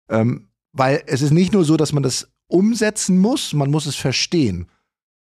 Ähm, 0.09 0.46
weil 0.77 1.03
es 1.07 1.21
ist 1.21 1.31
nicht 1.31 1.53
nur 1.53 1.65
so, 1.65 1.75
dass 1.75 1.93
man 1.93 2.03
das 2.03 2.29
umsetzen 2.47 3.17
muss, 3.17 3.53
man 3.53 3.71
muss 3.71 3.85
es 3.85 3.95
verstehen. 3.95 4.67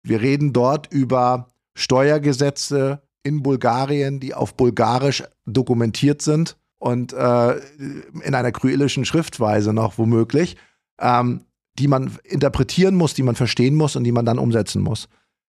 Wir 0.03 0.21
reden 0.21 0.53
dort 0.53 0.91
über 0.91 1.47
Steuergesetze 1.75 3.01
in 3.23 3.43
Bulgarien, 3.43 4.19
die 4.19 4.33
auf 4.33 4.55
Bulgarisch 4.55 5.23
dokumentiert 5.45 6.21
sind 6.21 6.57
und 6.79 7.13
äh, 7.13 7.57
in 7.57 8.33
einer 8.33 8.51
kyrilischen 8.51 9.05
Schriftweise 9.05 9.73
noch 9.73 9.97
womöglich, 9.97 10.57
ähm, 10.99 11.45
die 11.77 11.87
man 11.87 12.17
interpretieren 12.23 12.95
muss, 12.95 13.13
die 13.13 13.23
man 13.23 13.35
verstehen 13.35 13.75
muss 13.75 13.95
und 13.95 14.03
die 14.03 14.11
man 14.11 14.25
dann 14.25 14.39
umsetzen 14.39 14.81
muss. 14.81 15.07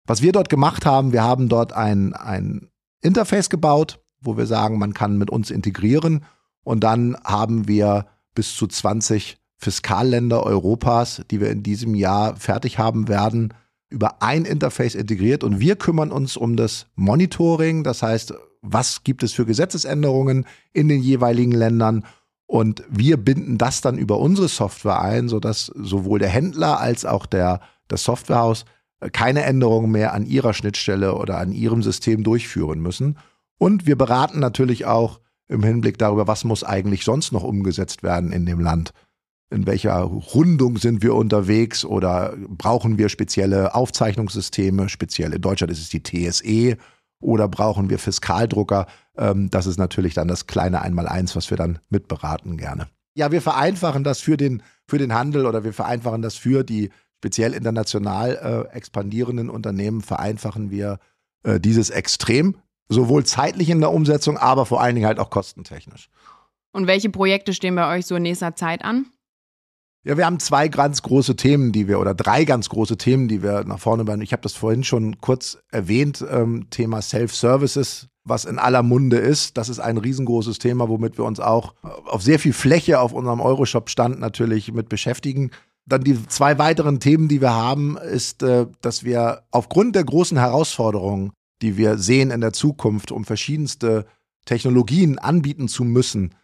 Was 0.06 0.22
wir 0.22 0.32
dort 0.32 0.48
gemacht 0.48 0.86
haben, 0.86 1.12
wir 1.12 1.22
haben 1.22 1.48
dort 1.48 1.72
ein, 1.72 2.14
ein 2.14 2.70
Interface 3.02 3.48
gebaut, 3.50 4.00
wo 4.20 4.36
wir 4.36 4.46
sagen, 4.46 4.78
man 4.78 4.92
kann 4.92 5.18
mit 5.18 5.30
uns 5.30 5.50
integrieren 5.50 6.24
und 6.64 6.80
dann 6.80 7.16
haben 7.22 7.68
wir 7.68 8.06
bis 8.34 8.54
zu 8.56 8.66
20 8.66 9.39
Fiskalländer 9.60 10.42
Europas, 10.42 11.20
die 11.30 11.38
wir 11.38 11.50
in 11.50 11.62
diesem 11.62 11.94
Jahr 11.94 12.34
fertig 12.36 12.78
haben 12.78 13.08
werden, 13.08 13.52
über 13.90 14.22
ein 14.22 14.46
Interface 14.46 14.94
integriert. 14.94 15.44
Und 15.44 15.60
wir 15.60 15.76
kümmern 15.76 16.10
uns 16.10 16.38
um 16.38 16.56
das 16.56 16.86
Monitoring, 16.94 17.84
das 17.84 18.02
heißt, 18.02 18.32
was 18.62 19.04
gibt 19.04 19.22
es 19.22 19.34
für 19.34 19.44
Gesetzesänderungen 19.44 20.46
in 20.72 20.88
den 20.88 21.02
jeweiligen 21.02 21.52
Ländern? 21.52 22.06
Und 22.46 22.82
wir 22.88 23.18
binden 23.18 23.58
das 23.58 23.82
dann 23.82 23.98
über 23.98 24.18
unsere 24.18 24.48
Software 24.48 25.02
ein, 25.02 25.28
sodass 25.28 25.66
sowohl 25.66 26.20
der 26.20 26.30
Händler 26.30 26.80
als 26.80 27.04
auch 27.04 27.26
der, 27.26 27.60
das 27.86 28.04
Softwarehaus 28.04 28.64
keine 29.12 29.42
Änderungen 29.42 29.90
mehr 29.90 30.14
an 30.14 30.24
ihrer 30.24 30.54
Schnittstelle 30.54 31.14
oder 31.14 31.36
an 31.36 31.52
ihrem 31.52 31.82
System 31.82 32.24
durchführen 32.24 32.80
müssen. 32.80 33.18
Und 33.58 33.86
wir 33.86 33.96
beraten 33.96 34.40
natürlich 34.40 34.86
auch 34.86 35.20
im 35.48 35.62
Hinblick 35.62 35.98
darüber, 35.98 36.26
was 36.26 36.44
muss 36.44 36.64
eigentlich 36.64 37.04
sonst 37.04 37.32
noch 37.32 37.44
umgesetzt 37.44 38.02
werden 38.02 38.32
in 38.32 38.46
dem 38.46 38.60
Land 38.60 38.94
in 39.50 39.66
welcher 39.66 39.98
Rundung 40.00 40.78
sind 40.78 41.02
wir 41.02 41.14
unterwegs 41.14 41.84
oder 41.84 42.36
brauchen 42.48 42.98
wir 42.98 43.08
spezielle 43.08 43.74
Aufzeichnungssysteme, 43.74 44.88
speziell 44.88 45.32
in 45.32 45.42
Deutschland 45.42 45.72
ist 45.72 45.80
es 45.80 45.88
die 45.88 46.02
TSE 46.02 46.76
oder 47.20 47.48
brauchen 47.48 47.90
wir 47.90 47.98
Fiskaldrucker. 47.98 48.86
Ähm, 49.16 49.50
das 49.50 49.66
ist 49.66 49.78
natürlich 49.78 50.14
dann 50.14 50.28
das 50.28 50.46
kleine 50.46 50.82
Einmaleins, 50.82 51.34
was 51.34 51.50
wir 51.50 51.56
dann 51.56 51.80
mitberaten 51.90 52.56
gerne. 52.56 52.88
Ja, 53.14 53.32
wir 53.32 53.42
vereinfachen 53.42 54.04
das 54.04 54.20
für 54.20 54.36
den, 54.36 54.62
für 54.86 54.98
den 54.98 55.12
Handel 55.12 55.46
oder 55.46 55.64
wir 55.64 55.72
vereinfachen 55.72 56.22
das 56.22 56.36
für 56.36 56.62
die 56.62 56.90
speziell 57.18 57.52
international 57.52 58.68
äh, 58.72 58.74
expandierenden 58.74 59.50
Unternehmen, 59.50 60.00
vereinfachen 60.00 60.70
wir 60.70 60.98
äh, 61.42 61.60
dieses 61.60 61.90
extrem, 61.90 62.56
sowohl 62.88 63.26
zeitlich 63.26 63.68
in 63.68 63.80
der 63.80 63.92
Umsetzung, 63.92 64.38
aber 64.38 64.64
vor 64.64 64.80
allen 64.80 64.94
Dingen 64.94 65.06
halt 65.06 65.18
auch 65.18 65.28
kostentechnisch. 65.28 66.08
Und 66.72 66.86
welche 66.86 67.10
Projekte 67.10 67.52
stehen 67.52 67.74
bei 67.74 67.94
euch 67.94 68.06
so 68.06 68.16
in 68.16 68.22
nächster 68.22 68.54
Zeit 68.54 68.84
an? 68.84 69.06
Ja, 70.02 70.16
wir 70.16 70.24
haben 70.24 70.40
zwei 70.40 70.68
ganz 70.68 71.02
große 71.02 71.36
Themen, 71.36 71.72
die 71.72 71.86
wir, 71.86 72.00
oder 72.00 72.14
drei 72.14 72.44
ganz 72.44 72.70
große 72.70 72.96
Themen, 72.96 73.28
die 73.28 73.42
wir 73.42 73.64
nach 73.64 73.78
vorne 73.78 74.04
bringen. 74.04 74.22
Ich 74.22 74.32
habe 74.32 74.42
das 74.42 74.54
vorhin 74.54 74.82
schon 74.82 75.20
kurz 75.20 75.58
erwähnt, 75.70 76.24
ähm, 76.30 76.68
Thema 76.70 77.02
Self-Services, 77.02 78.08
was 78.24 78.46
in 78.46 78.58
aller 78.58 78.82
Munde 78.82 79.18
ist. 79.18 79.58
Das 79.58 79.68
ist 79.68 79.78
ein 79.78 79.98
riesengroßes 79.98 80.58
Thema, 80.58 80.88
womit 80.88 81.18
wir 81.18 81.26
uns 81.26 81.38
auch 81.38 81.74
auf 81.82 82.22
sehr 82.22 82.38
viel 82.38 82.54
Fläche 82.54 82.98
auf 82.98 83.12
unserem 83.12 83.40
Euroshop-Stand 83.40 84.18
natürlich 84.18 84.72
mit 84.72 84.88
beschäftigen. 84.88 85.50
Dann 85.84 86.02
die 86.02 86.26
zwei 86.28 86.58
weiteren 86.58 86.98
Themen, 86.98 87.28
die 87.28 87.42
wir 87.42 87.52
haben, 87.52 87.98
ist, 87.98 88.42
äh, 88.42 88.66
dass 88.80 89.04
wir 89.04 89.42
aufgrund 89.50 89.96
der 89.96 90.04
großen 90.04 90.38
Herausforderungen, 90.38 91.32
die 91.60 91.76
wir 91.76 91.98
sehen 91.98 92.30
in 92.30 92.40
der 92.40 92.54
Zukunft, 92.54 93.12
um 93.12 93.26
verschiedenste 93.26 94.06
Technologien 94.46 95.18
anbieten 95.18 95.68
zu 95.68 95.84
müssen, 95.84 96.34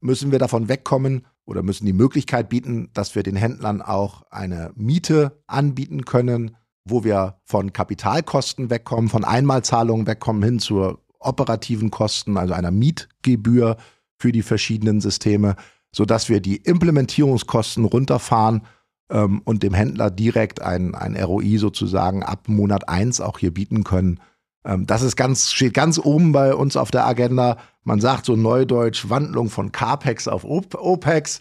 müssen 0.00 0.30
wir 0.30 0.38
davon 0.38 0.68
wegkommen 0.68 1.26
oder 1.50 1.64
müssen 1.64 1.84
die 1.84 1.92
Möglichkeit 1.92 2.48
bieten, 2.48 2.90
dass 2.94 3.16
wir 3.16 3.24
den 3.24 3.34
Händlern 3.34 3.82
auch 3.82 4.22
eine 4.30 4.70
Miete 4.76 5.42
anbieten 5.48 6.04
können, 6.04 6.56
wo 6.84 7.02
wir 7.02 7.40
von 7.44 7.72
Kapitalkosten 7.72 8.70
wegkommen, 8.70 9.10
von 9.10 9.24
Einmalzahlungen 9.24 10.06
wegkommen 10.06 10.44
hin 10.44 10.58
zu 10.60 10.98
operativen 11.18 11.90
Kosten, 11.90 12.36
also 12.36 12.54
einer 12.54 12.70
Mietgebühr 12.70 13.76
für 14.16 14.30
die 14.30 14.42
verschiedenen 14.42 15.00
Systeme, 15.00 15.56
sodass 15.92 16.28
wir 16.28 16.40
die 16.40 16.56
Implementierungskosten 16.56 17.84
runterfahren 17.84 18.62
ähm, 19.10 19.42
und 19.44 19.64
dem 19.64 19.74
Händler 19.74 20.10
direkt 20.10 20.62
ein, 20.62 20.94
ein 20.94 21.16
ROI 21.16 21.58
sozusagen 21.58 22.22
ab 22.22 22.48
Monat 22.48 22.88
1 22.88 23.20
auch 23.20 23.38
hier 23.38 23.52
bieten 23.52 23.82
können. 23.82 24.20
Ähm, 24.64 24.86
das 24.86 25.02
ist 25.02 25.16
ganz, 25.16 25.50
steht 25.50 25.74
ganz 25.74 25.98
oben 25.98 26.32
bei 26.32 26.54
uns 26.54 26.76
auf 26.76 26.92
der 26.92 27.06
Agenda. 27.06 27.56
Man 27.84 28.00
sagt 28.00 28.26
so 28.26 28.36
neudeutsch 28.36 29.08
Wandlung 29.08 29.48
von 29.48 29.72
CAPEX 29.72 30.28
auf 30.28 30.44
OPEX. 30.44 31.40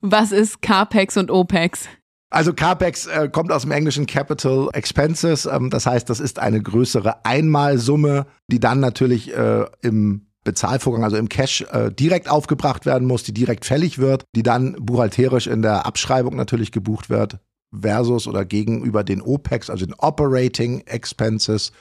Was 0.00 0.32
ist 0.32 0.62
CAPEX 0.62 1.16
und 1.16 1.30
OPEX? 1.30 1.88
Also 2.30 2.52
CAPEX 2.52 3.06
äh, 3.06 3.28
kommt 3.28 3.50
aus 3.50 3.62
dem 3.62 3.72
englischen 3.72 4.06
Capital 4.06 4.68
Expenses. 4.72 5.46
Ähm, 5.46 5.70
das 5.70 5.86
heißt, 5.86 6.08
das 6.08 6.20
ist 6.20 6.38
eine 6.38 6.62
größere 6.62 7.24
Einmalsumme, 7.24 8.26
die 8.46 8.60
dann 8.60 8.80
natürlich 8.80 9.36
äh, 9.36 9.66
im 9.82 10.26
Bezahlvorgang, 10.44 11.04
also 11.04 11.16
im 11.16 11.28
Cash, 11.28 11.62
äh, 11.72 11.90
direkt 11.90 12.30
aufgebracht 12.30 12.86
werden 12.86 13.06
muss, 13.06 13.24
die 13.24 13.34
direkt 13.34 13.64
fällig 13.64 13.98
wird, 13.98 14.24
die 14.34 14.42
dann 14.42 14.76
buchhalterisch 14.80 15.48
in 15.48 15.60
der 15.60 15.86
Abschreibung 15.86 16.36
natürlich 16.36 16.72
gebucht 16.72 17.10
wird, 17.10 17.40
versus 17.78 18.26
oder 18.26 18.44
gegenüber 18.44 19.04
den 19.04 19.22
OPEX, 19.22 19.68
also 19.68 19.84
den 19.84 19.94
Operating 19.94 20.80
Expenses, 20.86 21.72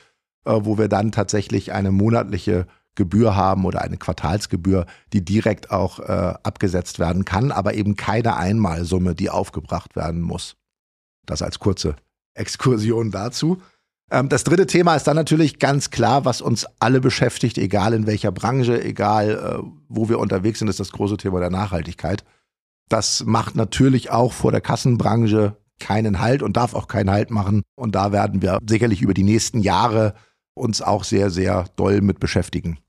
äh, 0.46 0.54
wo 0.62 0.78
wir 0.78 0.88
dann 0.88 1.12
tatsächlich 1.12 1.72
eine 1.72 1.92
monatliche 1.92 2.68
Gebühr 3.00 3.36
haben 3.36 3.64
oder 3.64 3.82
eine 3.82 3.98
Quartalsgebühr, 3.98 4.86
die 5.14 5.24
direkt 5.24 5.72
auch 5.72 6.00
äh, 6.00 6.34
abgesetzt 6.44 7.00
werden 7.00 7.24
kann, 7.24 7.52
aber 7.52 7.74
eben 7.74 7.96
keine 7.96 8.36
Einmalsumme, 8.36 9.16
die 9.16 9.30
aufgebracht 9.30 9.96
werden 9.96 10.22
muss. 10.22 10.58
Das 11.26 11.42
als 11.42 11.60
kurze 11.60 11.96
Exkursion 12.34 13.10
dazu. 13.10 13.62
Ähm, 14.12 14.28
das 14.28 14.44
dritte 14.44 14.68
Thema 14.68 14.96
ist 14.96 15.06
dann 15.06 15.16
natürlich 15.16 15.60
ganz 15.60 15.92
klar, 15.92 16.26
was 16.26 16.42
uns 16.42 16.68
alle 16.80 17.00
beschäftigt, 17.00 17.58
egal 17.58 17.94
in 17.94 18.06
welcher 18.06 18.34
Branche, 18.34 18.84
egal 18.84 19.30
äh, 19.32 19.64
wo 19.88 20.10
wir 20.10 20.20
unterwegs 20.20 20.60
sind, 20.60 20.68
ist 20.68 20.82
das 20.82 20.92
große 20.92 21.16
Thema 21.16 21.40
der 21.40 21.52
Nachhaltigkeit. 21.52 22.26
Das 22.90 23.24
macht 23.26 23.56
natürlich 23.56 24.12
auch 24.12 24.34
vor 24.34 24.52
der 24.52 24.62
Kassenbranche 24.62 25.56
keinen 25.80 26.20
Halt 26.20 26.44
und 26.44 26.58
darf 26.58 26.74
auch 26.74 26.90
keinen 26.90 27.12
Halt 27.12 27.32
machen. 27.32 27.62
Und 27.76 27.96
da 27.96 28.12
werden 28.12 28.42
wir 28.42 28.60
sicherlich 28.68 29.02
über 29.02 29.14
die 29.14 29.24
nächsten 29.24 29.60
Jahre 29.60 30.16
uns 30.54 30.82
auch 30.82 31.04
sehr, 31.06 31.30
sehr 31.30 31.66
doll 31.76 32.02
mit 32.02 32.20
beschäftigen. 32.20 32.80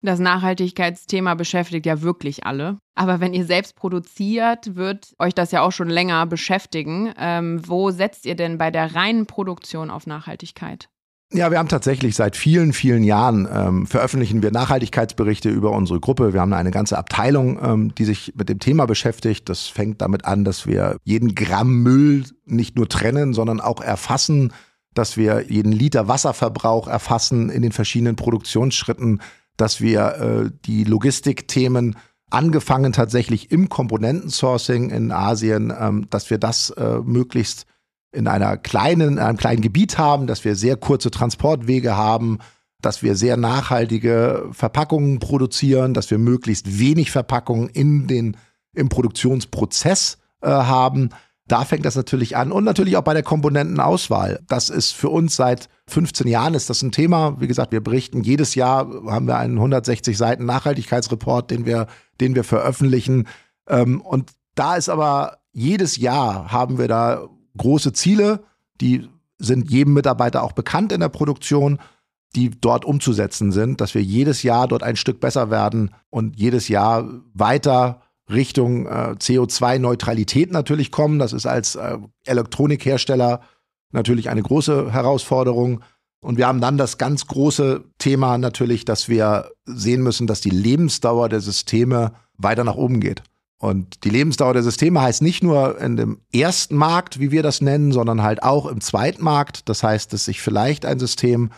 Das 0.00 0.18
Nachhaltigkeitsthema 0.18 1.34
beschäftigt 1.34 1.84
ja 1.84 2.00
wirklich 2.00 2.46
alle. 2.46 2.78
Aber 2.94 3.20
wenn 3.20 3.34
ihr 3.34 3.44
selbst 3.44 3.76
produziert, 3.76 4.76
wird 4.76 5.12
euch 5.18 5.34
das 5.34 5.50
ja 5.50 5.60
auch 5.60 5.72
schon 5.72 5.88
länger 5.88 6.24
beschäftigen. 6.24 7.12
Ähm, 7.18 7.60
wo 7.66 7.90
setzt 7.90 8.24
ihr 8.24 8.36
denn 8.36 8.56
bei 8.56 8.70
der 8.70 8.94
reinen 8.94 9.26
Produktion 9.26 9.90
auf 9.90 10.06
Nachhaltigkeit? 10.06 10.88
Ja, 11.34 11.50
wir 11.50 11.58
haben 11.58 11.68
tatsächlich 11.68 12.14
seit 12.14 12.36
vielen, 12.36 12.72
vielen 12.72 13.02
Jahren 13.02 13.48
ähm, 13.52 13.86
veröffentlichen 13.88 14.40
wir 14.40 14.52
Nachhaltigkeitsberichte 14.52 15.50
über 15.50 15.72
unsere 15.72 15.98
Gruppe. 15.98 16.32
Wir 16.32 16.40
haben 16.40 16.52
eine 16.52 16.70
ganze 16.70 16.96
Abteilung, 16.96 17.58
ähm, 17.60 17.94
die 17.96 18.04
sich 18.04 18.34
mit 18.36 18.48
dem 18.48 18.60
Thema 18.60 18.86
beschäftigt. 18.86 19.48
Das 19.48 19.62
fängt 19.62 20.00
damit 20.00 20.26
an, 20.26 20.44
dass 20.44 20.64
wir 20.64 20.96
jeden 21.02 21.34
Gramm 21.34 21.82
Müll 21.82 22.22
nicht 22.46 22.76
nur 22.76 22.88
trennen, 22.88 23.34
sondern 23.34 23.60
auch 23.60 23.80
erfassen, 23.80 24.52
dass 24.94 25.16
wir 25.16 25.50
jeden 25.50 25.72
Liter 25.72 26.06
Wasserverbrauch 26.06 26.86
erfassen 26.86 27.50
in 27.50 27.62
den 27.62 27.72
verschiedenen 27.72 28.14
Produktionsschritten, 28.14 29.20
dass 29.56 29.80
wir 29.80 30.04
äh, 30.46 30.50
die 30.66 30.84
Logistikthemen 30.84 31.96
angefangen 32.30 32.92
tatsächlich 32.92 33.50
im 33.50 33.68
Komponentensourcing 33.68 34.90
in 34.90 35.10
Asien, 35.10 35.74
ähm, 35.76 36.06
dass 36.10 36.30
wir 36.30 36.38
das 36.38 36.70
äh, 36.70 37.00
möglichst 37.04 37.66
in 38.14 38.28
einer 38.28 38.56
kleinen, 38.56 39.14
in 39.14 39.18
einem 39.18 39.36
kleinen 39.36 39.60
Gebiet 39.60 39.98
haben, 39.98 40.26
dass 40.26 40.44
wir 40.44 40.56
sehr 40.56 40.76
kurze 40.76 41.10
Transportwege 41.10 41.96
haben, 41.96 42.38
dass 42.80 43.02
wir 43.02 43.16
sehr 43.16 43.36
nachhaltige 43.36 44.48
Verpackungen 44.52 45.18
produzieren, 45.18 45.94
dass 45.94 46.10
wir 46.10 46.18
möglichst 46.18 46.78
wenig 46.78 47.10
Verpackungen 47.10 47.68
in 47.68 48.06
den, 48.06 48.36
im 48.74 48.88
Produktionsprozess 48.88 50.18
äh, 50.42 50.48
haben. 50.48 51.10
Da 51.46 51.64
fängt 51.64 51.84
das 51.84 51.96
natürlich 51.96 52.36
an 52.36 52.52
und 52.52 52.64
natürlich 52.64 52.96
auch 52.96 53.02
bei 53.02 53.12
der 53.12 53.22
Komponentenauswahl. 53.22 54.40
Das 54.48 54.70
ist 54.70 54.92
für 54.92 55.10
uns 55.10 55.36
seit 55.36 55.68
15 55.88 56.26
Jahren 56.26 56.54
ist 56.54 56.70
das 56.70 56.82
ein 56.82 56.92
Thema. 56.92 57.38
Wie 57.38 57.46
gesagt, 57.46 57.72
wir 57.72 57.82
berichten 57.82 58.22
jedes 58.22 58.54
Jahr 58.54 58.88
haben 59.06 59.26
wir 59.26 59.36
einen 59.36 59.56
160 59.56 60.16
Seiten 60.16 60.46
Nachhaltigkeitsreport, 60.46 61.50
den 61.50 61.66
wir, 61.66 61.86
den 62.20 62.34
wir 62.34 62.44
veröffentlichen. 62.44 63.28
Ähm, 63.68 64.00
und 64.00 64.30
da 64.54 64.76
ist 64.76 64.88
aber 64.88 65.38
jedes 65.52 65.96
Jahr 65.98 66.50
haben 66.50 66.78
wir 66.78 66.88
da 66.88 67.28
große 67.56 67.92
Ziele, 67.92 68.44
die 68.80 69.08
sind 69.38 69.70
jedem 69.70 69.94
Mitarbeiter 69.94 70.42
auch 70.42 70.52
bekannt 70.52 70.92
in 70.92 71.00
der 71.00 71.08
Produktion, 71.08 71.78
die 72.34 72.50
dort 72.50 72.84
umzusetzen 72.84 73.52
sind, 73.52 73.80
dass 73.80 73.94
wir 73.94 74.02
jedes 74.02 74.42
Jahr 74.42 74.66
dort 74.66 74.82
ein 74.82 74.96
Stück 74.96 75.20
besser 75.20 75.50
werden 75.50 75.90
und 76.10 76.36
jedes 76.36 76.68
Jahr 76.68 77.08
weiter 77.32 78.00
Richtung 78.30 78.86
äh, 78.86 79.14
CO2-Neutralität 79.18 80.50
natürlich 80.50 80.90
kommen. 80.90 81.18
Das 81.18 81.32
ist 81.32 81.46
als 81.46 81.76
äh, 81.76 81.98
Elektronikhersteller 82.24 83.40
natürlich 83.92 84.30
eine 84.30 84.42
große 84.42 84.92
Herausforderung. 84.92 85.82
Und 86.20 86.38
wir 86.38 86.46
haben 86.46 86.60
dann 86.60 86.78
das 86.78 86.98
ganz 86.98 87.26
große 87.26 87.84
Thema 87.98 88.38
natürlich, 88.38 88.84
dass 88.84 89.08
wir 89.08 89.50
sehen 89.66 90.02
müssen, 90.02 90.26
dass 90.26 90.40
die 90.40 90.50
Lebensdauer 90.50 91.28
der 91.28 91.40
Systeme 91.40 92.12
weiter 92.36 92.64
nach 92.64 92.76
oben 92.76 93.00
geht. 93.00 93.22
Und 93.58 94.04
die 94.04 94.10
Lebensdauer 94.10 94.52
der 94.52 94.62
Systeme 94.62 95.00
heißt 95.00 95.22
nicht 95.22 95.42
nur 95.42 95.80
in 95.80 95.96
dem 95.96 96.20
ersten 96.32 96.76
Markt, 96.76 97.20
wie 97.20 97.30
wir 97.30 97.42
das 97.42 97.60
nennen, 97.60 97.92
sondern 97.92 98.22
halt 98.22 98.42
auch 98.42 98.66
im 98.66 98.80
zweiten 98.80 99.22
Markt. 99.22 99.68
Das 99.68 99.82
heißt, 99.82 100.12
dass 100.12 100.26
sich 100.26 100.42
vielleicht 100.42 100.84
ein 100.84 100.98
System, 100.98 101.50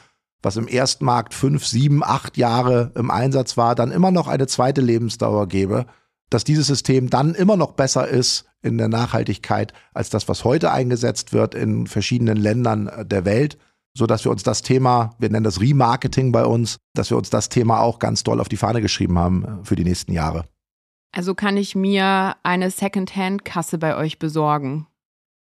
was 0.42 0.56
im 0.56 0.68
ersten 0.68 1.04
Markt 1.04 1.35
fünf, 1.35 1.66
sieben, 1.66 2.04
acht 2.04 2.37
Jahre 2.37 2.92
im 2.94 3.11
Einsatz 3.11 3.56
war, 3.56 3.74
dann 3.74 3.90
immer 3.90 4.11
noch 4.11 4.28
eine 4.28 4.46
zweite 4.46 4.82
Lebensdauer 4.82 5.48
gebe, 5.48 5.87
dass 6.30 6.44
dieses 6.44 6.66
System 6.66 7.11
dann 7.11 7.35
immer 7.35 7.56
noch 7.56 7.72
besser 7.72 8.06
ist 8.06 8.44
in 8.62 8.78
der 8.78 8.88
Nachhaltigkeit 8.88 9.72
als 9.94 10.11
das, 10.11 10.28
was 10.28 10.44
heute 10.44 10.72
eingesetzt 10.72 11.32
wird 11.32 11.54
in 11.54 11.87
verschiedenen 11.87 12.37
Ländern 12.37 12.90
der 13.04 13.24
Welt, 13.24 13.59
so 13.94 14.06
dass 14.06 14.24
wir 14.24 14.30
uns 14.30 14.42
das 14.42 14.62
Thema, 14.62 15.14
wir 15.18 15.30
nennen 15.30 15.44
das 15.44 15.61
Remarketing 15.61 16.32
bei 16.32 16.44
uns, 16.44 16.76
dass 16.94 17.11
wir 17.11 17.16
uns 17.16 17.30
das 17.30 17.48
Thema 17.48 17.80
auch 17.80 17.98
ganz 17.98 18.24
doll 18.24 18.40
auf 18.40 18.48
die 18.48 18.56
Fahne 18.56 18.82
geschrieben 18.82 19.18
haben 19.18 19.61
für 19.62 19.76
die 19.76 19.85
nächsten 19.85 20.12
Jahre. 20.12 20.44
Also 21.16 21.35
kann 21.35 21.57
ich 21.57 21.74
mir 21.74 22.37
eine 22.42 22.70
Second-Hand-Kasse 22.70 23.79
bei 23.79 23.96
euch 23.96 24.18
besorgen? 24.18 24.87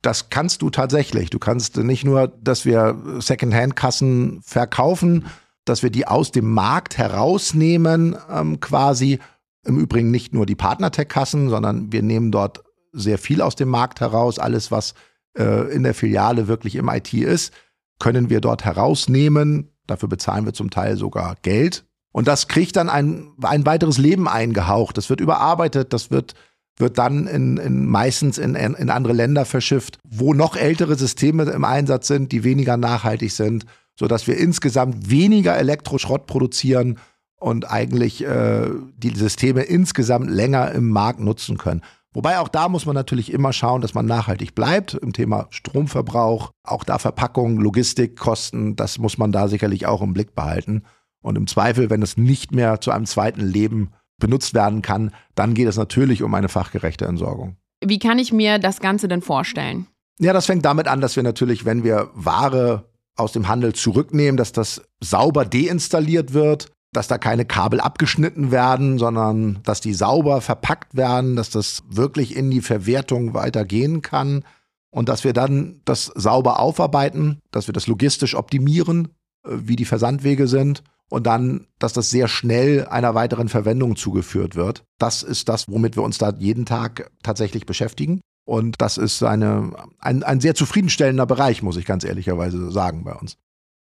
Das 0.03 0.29
kannst 0.29 0.61
du 0.61 0.69
tatsächlich. 0.69 1.31
Du 1.31 1.39
kannst 1.39 1.77
nicht 1.77 2.05
nur, 2.05 2.27
dass 2.27 2.65
wir 2.65 2.95
Second-Hand-Kassen 3.17 4.43
verkaufen, 4.43 5.25
dass 5.65 5.81
wir 5.81 5.89
die 5.89 6.05
aus 6.05 6.31
dem 6.31 6.53
Markt 6.53 6.99
herausnehmen, 6.99 8.15
ähm, 8.29 8.59
quasi. 8.59 9.17
Im 9.65 9.79
Übrigen 9.79 10.11
nicht 10.11 10.35
nur 10.35 10.45
die 10.45 10.53
Partnertech-Kassen, 10.53 11.49
sondern 11.49 11.91
wir 11.91 12.03
nehmen 12.03 12.31
dort 12.31 12.63
sehr 12.91 13.17
viel 13.17 13.41
aus 13.41 13.55
dem 13.55 13.69
Markt 13.69 14.01
heraus. 14.01 14.37
Alles, 14.37 14.69
was 14.69 14.93
äh, 15.35 15.73
in 15.73 15.81
der 15.81 15.95
Filiale 15.95 16.47
wirklich 16.47 16.75
im 16.75 16.89
IT 16.89 17.11
ist, 17.11 17.51
können 17.97 18.29
wir 18.29 18.39
dort 18.39 18.65
herausnehmen. 18.65 19.71
Dafür 19.87 20.09
bezahlen 20.09 20.45
wir 20.45 20.53
zum 20.53 20.69
Teil 20.69 20.95
sogar 20.95 21.37
Geld. 21.41 21.87
Und 22.15 22.29
das 22.29 22.47
kriegt 22.47 22.77
dann 22.77 22.87
ein, 22.87 23.33
ein 23.41 23.65
weiteres 23.65 23.97
Leben 23.97 24.29
eingehaucht. 24.29 24.97
Das 24.97 25.09
wird 25.09 25.19
überarbeitet, 25.19 25.91
das 25.91 26.11
wird, 26.11 26.33
wird 26.77 26.97
dann 26.97 27.27
in, 27.27 27.57
in 27.57 27.85
meistens 27.87 28.37
in, 28.37 28.55
in 28.55 28.89
andere 28.89 29.11
Länder 29.11 29.43
verschifft, 29.43 29.99
wo 30.07 30.33
noch 30.33 30.55
ältere 30.55 30.95
Systeme 30.95 31.43
im 31.43 31.65
Einsatz 31.65 32.07
sind, 32.07 32.31
die 32.31 32.45
weniger 32.45 32.77
nachhaltig 32.77 33.33
sind, 33.33 33.65
sodass 33.99 34.27
wir 34.27 34.37
insgesamt 34.37 35.09
weniger 35.09 35.57
Elektroschrott 35.57 36.25
produzieren 36.25 36.99
und 37.37 37.69
eigentlich 37.69 38.23
äh, 38.23 38.69
die 38.95 39.13
Systeme 39.13 39.63
insgesamt 39.63 40.29
länger 40.29 40.71
im 40.71 40.91
Markt 40.91 41.19
nutzen 41.19 41.57
können. 41.57 41.81
Wobei 42.13 42.39
auch 42.39 42.47
da 42.47 42.69
muss 42.69 42.85
man 42.85 42.95
natürlich 42.95 43.33
immer 43.33 43.51
schauen, 43.51 43.81
dass 43.81 43.93
man 43.93 44.05
nachhaltig 44.05 44.55
bleibt 44.55 44.93
im 44.93 45.11
Thema 45.11 45.47
Stromverbrauch, 45.49 46.51
auch 46.63 46.85
da 46.85 46.97
Verpackung, 46.97 47.59
Logistik, 47.59 48.15
Kosten, 48.15 48.77
das 48.77 48.99
muss 48.99 49.17
man 49.17 49.33
da 49.33 49.49
sicherlich 49.49 49.85
auch 49.85 50.01
im 50.01 50.13
Blick 50.13 50.33
behalten. 50.33 50.83
Und 51.25 51.39
im 51.39 51.47
Zweifel, 51.47 51.89
wenn 51.89 52.03
es 52.03 52.17
nicht 52.17 52.51
mehr 52.51 52.79
zu 52.81 52.91
einem 52.91 53.07
zweiten 53.07 53.41
Leben 53.41 53.89
benutzt 54.19 54.53
werden 54.53 54.83
kann, 54.83 55.09
dann 55.33 55.55
geht 55.55 55.67
es 55.67 55.75
natürlich 55.75 56.21
um 56.21 56.31
eine 56.35 56.49
fachgerechte 56.49 57.05
Entsorgung. 57.05 57.57
Wie 57.83 57.97
kann 57.97 58.19
ich 58.19 58.31
mir 58.31 58.59
das 58.59 58.79
Ganze 58.79 59.07
denn 59.07 59.23
vorstellen? 59.23 59.87
Ja, 60.19 60.33
das 60.33 60.45
fängt 60.45 60.63
damit 60.65 60.87
an, 60.87 61.01
dass 61.01 61.15
wir 61.15 61.23
natürlich, 61.23 61.65
wenn 61.65 61.83
wir 61.83 62.11
Ware 62.13 62.85
aus 63.15 63.31
dem 63.31 63.47
Handel 63.47 63.73
zurücknehmen, 63.73 64.37
dass 64.37 64.51
das 64.51 64.83
sauber 65.01 65.45
deinstalliert 65.45 66.33
wird, 66.33 66.71
dass 66.93 67.07
da 67.07 67.17
keine 67.17 67.45
Kabel 67.45 67.79
abgeschnitten 67.79 68.51
werden, 68.51 68.99
sondern 68.99 69.61
dass 69.63 69.81
die 69.81 69.95
sauber 69.95 70.41
verpackt 70.41 70.95
werden, 70.95 71.35
dass 71.35 71.49
das 71.49 71.81
wirklich 71.89 72.35
in 72.35 72.51
die 72.51 72.61
Verwertung 72.61 73.33
weitergehen 73.33 74.03
kann 74.03 74.43
und 74.91 75.09
dass 75.09 75.23
wir 75.23 75.33
dann 75.33 75.81
das 75.85 76.05
sauber 76.05 76.59
aufarbeiten, 76.59 77.39
dass 77.49 77.67
wir 77.67 77.73
das 77.73 77.87
logistisch 77.87 78.35
optimieren, 78.35 79.07
äh, 79.43 79.49
wie 79.53 79.75
die 79.75 79.85
Versandwege 79.85 80.47
sind 80.47 80.83
und 81.09 81.27
dann, 81.27 81.67
dass 81.79 81.93
das 81.93 82.09
sehr 82.09 82.27
schnell 82.27 82.85
einer 82.87 83.15
weiteren 83.15 83.49
Verwendung 83.49 83.95
zugeführt 83.95 84.55
wird. 84.55 84.83
Das 84.97 85.23
ist 85.23 85.49
das, 85.49 85.67
womit 85.67 85.95
wir 85.95 86.03
uns 86.03 86.17
da 86.17 86.33
jeden 86.37 86.65
Tag 86.65 87.11
tatsächlich 87.23 87.65
beschäftigen. 87.65 88.21
Und 88.45 88.81
das 88.81 88.97
ist 88.97 89.23
eine, 89.23 89.73
ein, 89.99 90.23
ein 90.23 90.39
sehr 90.39 90.55
zufriedenstellender 90.55 91.25
Bereich, 91.25 91.63
muss 91.63 91.77
ich 91.77 91.85
ganz 91.85 92.03
ehrlicherweise 92.03 92.71
sagen 92.71 93.03
bei 93.03 93.13
uns. 93.13 93.37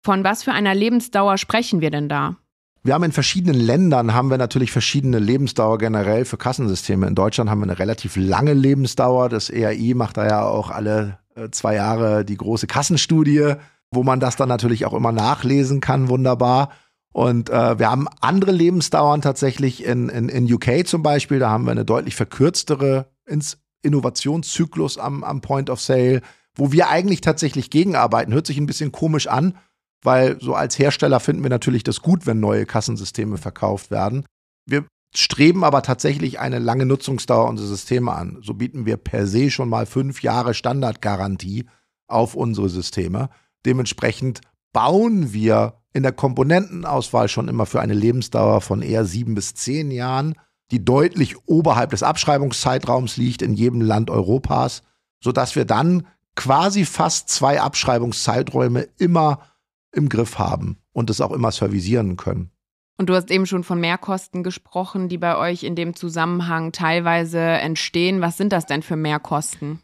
Von 0.04 0.24
was 0.24 0.44
für 0.44 0.52
einer 0.52 0.76
Lebensdauer 0.76 1.38
sprechen 1.38 1.82
wir 1.82 1.92
denn 1.92 2.08
da? 2.08 2.38
Wir 2.84 2.94
haben 2.94 3.04
in 3.04 3.12
verschiedenen 3.12 3.60
Ländern 3.60 4.14
haben 4.14 4.30
wir 4.30 4.38
natürlich 4.38 4.72
verschiedene 4.72 5.18
Lebensdauer 5.18 5.80
generell 5.80 6.24
für 6.24 6.38
Kassensysteme. 6.38 7.08
In 7.08 7.16
Deutschland 7.16 7.50
haben 7.50 7.60
wir 7.60 7.64
eine 7.64 7.80
relativ 7.80 8.16
lange 8.16 8.54
Lebensdauer. 8.54 9.28
Das 9.28 9.50
ERI 9.50 9.96
macht 9.96 10.18
da 10.18 10.28
ja 10.28 10.46
auch 10.46 10.70
alle 10.70 11.18
äh, 11.36 11.50
zwei 11.50 11.74
Jahre 11.74 12.24
die 12.24 12.38
große 12.38 12.68
Kassenstudie, 12.68 13.56
wo 13.90 14.04
man 14.04 14.20
das 14.20 14.36
dann 14.36 14.50
natürlich 14.50 14.86
auch 14.86 14.94
immer 14.94 15.12
nachlesen 15.12 15.82
kann, 15.82 16.10
wunderbar. 16.10 16.70
Und 17.16 17.50
äh, 17.50 17.80
wir 17.80 17.90
haben 17.90 18.10
andere 18.20 18.52
Lebensdauern 18.52 19.22
tatsächlich 19.22 19.86
in, 19.86 20.10
in, 20.10 20.28
in 20.28 20.54
UK 20.54 20.86
zum 20.86 21.02
Beispiel. 21.02 21.40
Da 21.40 21.50
haben 21.50 21.64
wir 21.64 21.72
eine 21.72 21.86
deutlich 21.86 22.14
verkürztere 22.14 23.08
Innovationszyklus 23.82 24.98
am, 24.98 25.24
am 25.24 25.40
Point 25.40 25.70
of 25.70 25.80
Sale, 25.80 26.22
wo 26.56 26.74
wir 26.74 26.90
eigentlich 26.90 27.22
tatsächlich 27.22 27.70
gegenarbeiten. 27.70 28.34
Hört 28.34 28.48
sich 28.48 28.58
ein 28.58 28.66
bisschen 28.66 28.92
komisch 28.92 29.28
an, 29.28 29.58
weil 30.04 30.42
so 30.42 30.56
als 30.56 30.78
Hersteller 30.78 31.22
finden 31.22 31.42
wir 31.42 31.50
natürlich 31.50 31.84
das 31.84 32.02
gut, 32.02 32.26
wenn 32.26 32.42
neue 32.42 32.66
Kassensysteme 32.66 33.38
verkauft 33.38 33.92
werden. 33.92 34.26
Wir 34.66 34.84
streben 35.16 35.64
aber 35.64 35.84
tatsächlich 35.84 36.42
eine 36.42 36.60
lange 36.60 36.86
Nutzungsdauer 36.86 37.48
unserer 37.48 37.68
Systeme 37.68 38.12
an. 38.12 38.40
So 38.42 38.56
bieten 38.56 38.86
wir 38.86 38.98
per 38.98 39.26
se 39.26 39.52
schon 39.52 39.70
mal 39.70 39.86
fünf 39.86 40.22
Jahre 40.22 40.54
Standardgarantie 40.54 41.64
auf 42.10 42.36
unsere 42.36 42.68
Systeme. 42.68 43.30
Dementsprechend 43.66 44.42
bauen 44.74 45.32
wir 45.32 45.76
in 45.96 46.04
der 46.04 46.12
Komponentenauswahl 46.12 47.28
schon 47.28 47.48
immer 47.48 47.66
für 47.66 47.82
eine 47.82 47.94
Lebensdauer 47.94 48.62
von 48.62 48.82
eher 48.82 49.06
sieben 49.06 49.34
bis 49.34 49.56
zehn 49.56 49.90
Jahren 49.90 50.36
die 50.72 50.84
deutlich 50.84 51.36
oberhalb 51.46 51.92
des 51.92 52.04
Abschreibungszeitraums 52.04 53.18
liegt 53.18 53.42
in 53.42 53.54
jedem 53.54 53.82
Land 53.82 54.10
Europas, 54.10 54.82
sodass 55.22 55.56
wir 55.56 55.66
dann 55.66 56.08
quasi 56.36 56.86
fast 56.86 57.30
zwei 57.30 57.62
Abschreibungszeiträume 57.62 58.88
immer 58.98 59.40
im 59.92 60.10
Griff 60.10 60.38
haben 60.38 60.78
und 60.92 61.10
es 61.10 61.22
auch 61.22 61.32
immer 61.32 61.52
servisieren 61.52 62.18
können. 62.18 62.52
Und 62.98 63.10
du 63.10 63.16
hast 63.16 63.30
eben 63.30 63.46
schon 63.46 63.64
von 63.64 63.80
Mehrkosten 63.80 64.42
gesprochen, 64.42 65.10
die 65.10 65.18
bei 65.18 65.38
euch 65.38 65.64
in 65.64 65.76
dem 65.76 65.96
Zusammenhang 65.96 66.72
teilweise 66.72 67.40
entstehen. 67.40 68.22
Was 68.22 68.38
sind 68.38 68.54
das 68.54 68.66
denn 68.66 68.82
für 68.82 68.96
Mehrkosten? 68.96 69.82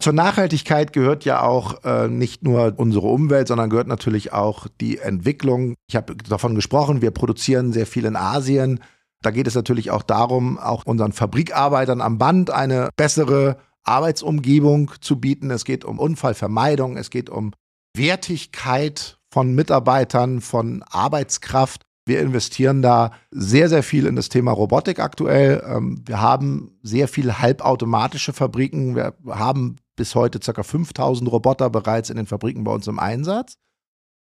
Zur 0.00 0.12
Nachhaltigkeit 0.12 0.92
gehört 0.92 1.24
ja 1.24 1.42
auch 1.42 1.82
äh, 1.84 2.06
nicht 2.06 2.44
nur 2.44 2.74
unsere 2.76 3.08
Umwelt, 3.08 3.48
sondern 3.48 3.68
gehört 3.68 3.88
natürlich 3.88 4.32
auch 4.32 4.68
die 4.80 4.98
Entwicklung. 4.98 5.74
Ich 5.88 5.96
habe 5.96 6.14
davon 6.14 6.54
gesprochen, 6.54 7.02
wir 7.02 7.10
produzieren 7.10 7.72
sehr 7.72 7.86
viel 7.86 8.04
in 8.04 8.14
Asien. 8.14 8.78
Da 9.22 9.32
geht 9.32 9.48
es 9.48 9.56
natürlich 9.56 9.90
auch 9.90 10.04
darum, 10.04 10.56
auch 10.56 10.84
unseren 10.86 11.12
Fabrikarbeitern 11.12 12.00
am 12.00 12.18
Band 12.18 12.50
eine 12.50 12.90
bessere 12.96 13.58
Arbeitsumgebung 13.82 14.92
zu 15.00 15.18
bieten. 15.20 15.50
Es 15.50 15.64
geht 15.64 15.84
um 15.84 15.98
Unfallvermeidung, 15.98 16.96
es 16.96 17.10
geht 17.10 17.28
um 17.28 17.52
Wertigkeit 17.96 19.18
von 19.32 19.52
Mitarbeitern, 19.56 20.40
von 20.40 20.84
Arbeitskraft. 20.88 21.82
Wir 22.06 22.20
investieren 22.20 22.82
da 22.82 23.10
sehr, 23.32 23.68
sehr 23.68 23.82
viel 23.82 24.06
in 24.06 24.14
das 24.14 24.28
Thema 24.28 24.52
Robotik 24.52 25.00
aktuell. 25.00 25.62
Ähm, 25.66 26.02
wir 26.06 26.20
haben 26.20 26.78
sehr 26.82 27.08
viele 27.08 27.40
halbautomatische 27.40 28.32
Fabriken. 28.32 28.94
Wir 28.94 29.14
haben 29.26 29.76
bis 29.98 30.14
heute 30.14 30.38
ca. 30.38 30.62
5000 30.62 31.30
Roboter 31.30 31.68
bereits 31.68 32.08
in 32.08 32.16
den 32.16 32.26
Fabriken 32.26 32.64
bei 32.64 32.72
uns 32.72 32.86
im 32.86 32.98
Einsatz. 32.98 33.58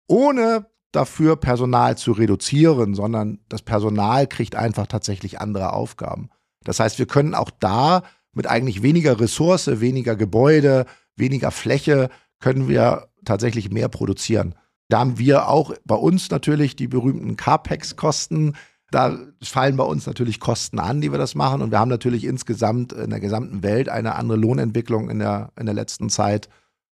Ohne 0.07 0.65
dafür, 0.91 1.37
Personal 1.37 1.97
zu 1.97 2.11
reduzieren, 2.11 2.95
sondern 2.95 3.39
das 3.47 3.61
Personal 3.61 4.27
kriegt 4.27 4.55
einfach 4.55 4.87
tatsächlich 4.87 5.39
andere 5.39 5.71
Aufgaben. 5.71 6.29
Das 6.63 6.79
heißt, 6.79 6.99
wir 6.99 7.05
können 7.05 7.35
auch 7.35 7.51
da 7.51 8.03
mit 8.33 8.47
eigentlich 8.47 8.81
weniger 8.81 9.19
Ressource, 9.19 9.79
weniger 9.79 10.15
Gebäude, 10.15 10.85
weniger 11.15 11.51
Fläche, 11.51 12.09
können 12.39 12.67
wir 12.67 13.09
tatsächlich 13.23 13.69
mehr 13.69 13.89
produzieren. 13.89 14.55
Da 14.87 14.99
haben 14.99 15.19
wir 15.19 15.47
auch 15.47 15.73
bei 15.85 15.95
uns 15.95 16.31
natürlich 16.31 16.75
die 16.75 16.87
berühmten 16.87 17.37
CAPEX-Kosten. 17.37 18.55
Da 18.91 19.17
fallen 19.43 19.77
bei 19.77 19.83
uns 19.83 20.05
natürlich 20.05 20.39
Kosten 20.39 20.79
an, 20.79 21.01
die 21.01 21.11
wir 21.11 21.19
das 21.19 21.35
machen. 21.35 21.61
Und 21.61 21.71
wir 21.71 21.79
haben 21.79 21.89
natürlich 21.89 22.23
insgesamt 22.23 22.93
in 22.93 23.09
der 23.09 23.19
gesamten 23.19 23.61
Welt 23.61 23.89
eine 23.89 24.15
andere 24.15 24.37
Lohnentwicklung 24.37 25.09
in 25.09 25.19
der, 25.19 25.51
in 25.59 25.65
der 25.65 25.75
letzten 25.75 26.09
Zeit. 26.09 26.49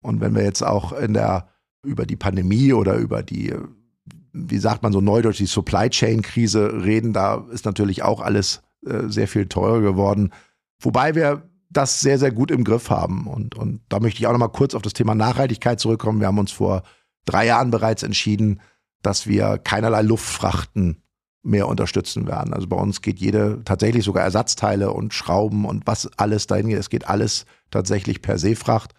Und 0.03 0.21
wenn 0.21 0.35
wir 0.35 0.45
jetzt 0.45 0.63
auch 0.63 0.93
in 0.93 1.15
der, 1.15 1.49
über 1.85 2.07
die 2.07 2.17
Pandemie 2.17 2.73
oder 2.73 2.97
über 2.97 3.23
die 3.23 3.55
wie 4.33 4.59
sagt 4.59 4.83
man 4.83 4.93
so 4.93 5.01
neudeutsch, 5.01 5.39
die 5.39 5.47
Supply 5.47 5.91
Chain 5.91 6.23
Krise 6.23 6.85
reden, 6.85 7.13
da 7.13 7.47
ist 7.51 7.65
natürlich 7.65 8.03
auch 8.03 8.21
alles 8.21 8.63
äh, 8.87 9.09
sehr 9.09 9.29
viel 9.29 9.47
teurer 9.47 9.81
geworden. 9.81 10.33
Wobei 10.81 11.15
wir 11.15 11.49
das 11.69 12.01
sehr, 12.01 12.19
sehr 12.19 12.33
gut 12.33 12.51
im 12.51 12.65
Griff 12.65 12.91
haben. 12.91 13.27
Und, 13.27 13.55
und 13.55 13.81
da 13.89 14.01
möchte 14.01 14.21
ich 14.21 14.27
auch 14.27 14.33
noch 14.33 14.39
mal 14.39 14.49
kurz 14.49 14.75
auf 14.75 14.83
das 14.83 14.93
Thema 14.93 15.15
Nachhaltigkeit 15.15 15.79
zurückkommen. 15.79 16.21
Wir 16.21 16.27
haben 16.27 16.39
uns 16.39 16.53
vor 16.53 16.83
drei 17.27 17.47
Jahren 17.47 17.71
bereits 17.71 18.03
entschieden, 18.03 18.61
dass 19.03 19.27
wir 19.27 19.59
keinerlei 19.59 20.03
Luftfrachten 20.03 21.03
mehr 21.43 21.69
unterstützen 21.69 22.27
werden. 22.27 22.53
Also 22.53 22.67
bei 22.67 22.77
uns 22.77 23.03
geht 23.03 23.19
jede, 23.19 23.63
tatsächlich 23.65 24.05
sogar 24.05 24.25
Ersatzteile 24.25 24.93
und 24.93 25.15
Schrauben 25.15 25.65
und 25.65 25.87
was 25.87 26.11
alles 26.19 26.47
dahin 26.47 26.69
geht, 26.69 26.79
es 26.79 26.91
geht 26.91 27.09
alles 27.09 27.47
tatsächlich 27.71 28.23
per 28.23 28.39
Seefracht, 28.39 28.93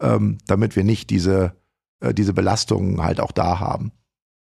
ähm, 0.00 0.38
damit 0.46 0.76
wir 0.76 0.84
nicht 0.84 1.10
diese, 1.10 1.56
äh, 2.00 2.14
diese 2.14 2.32
Belastungen 2.32 3.02
halt 3.02 3.20
auch 3.20 3.32
da 3.32 3.58
haben. 3.58 3.92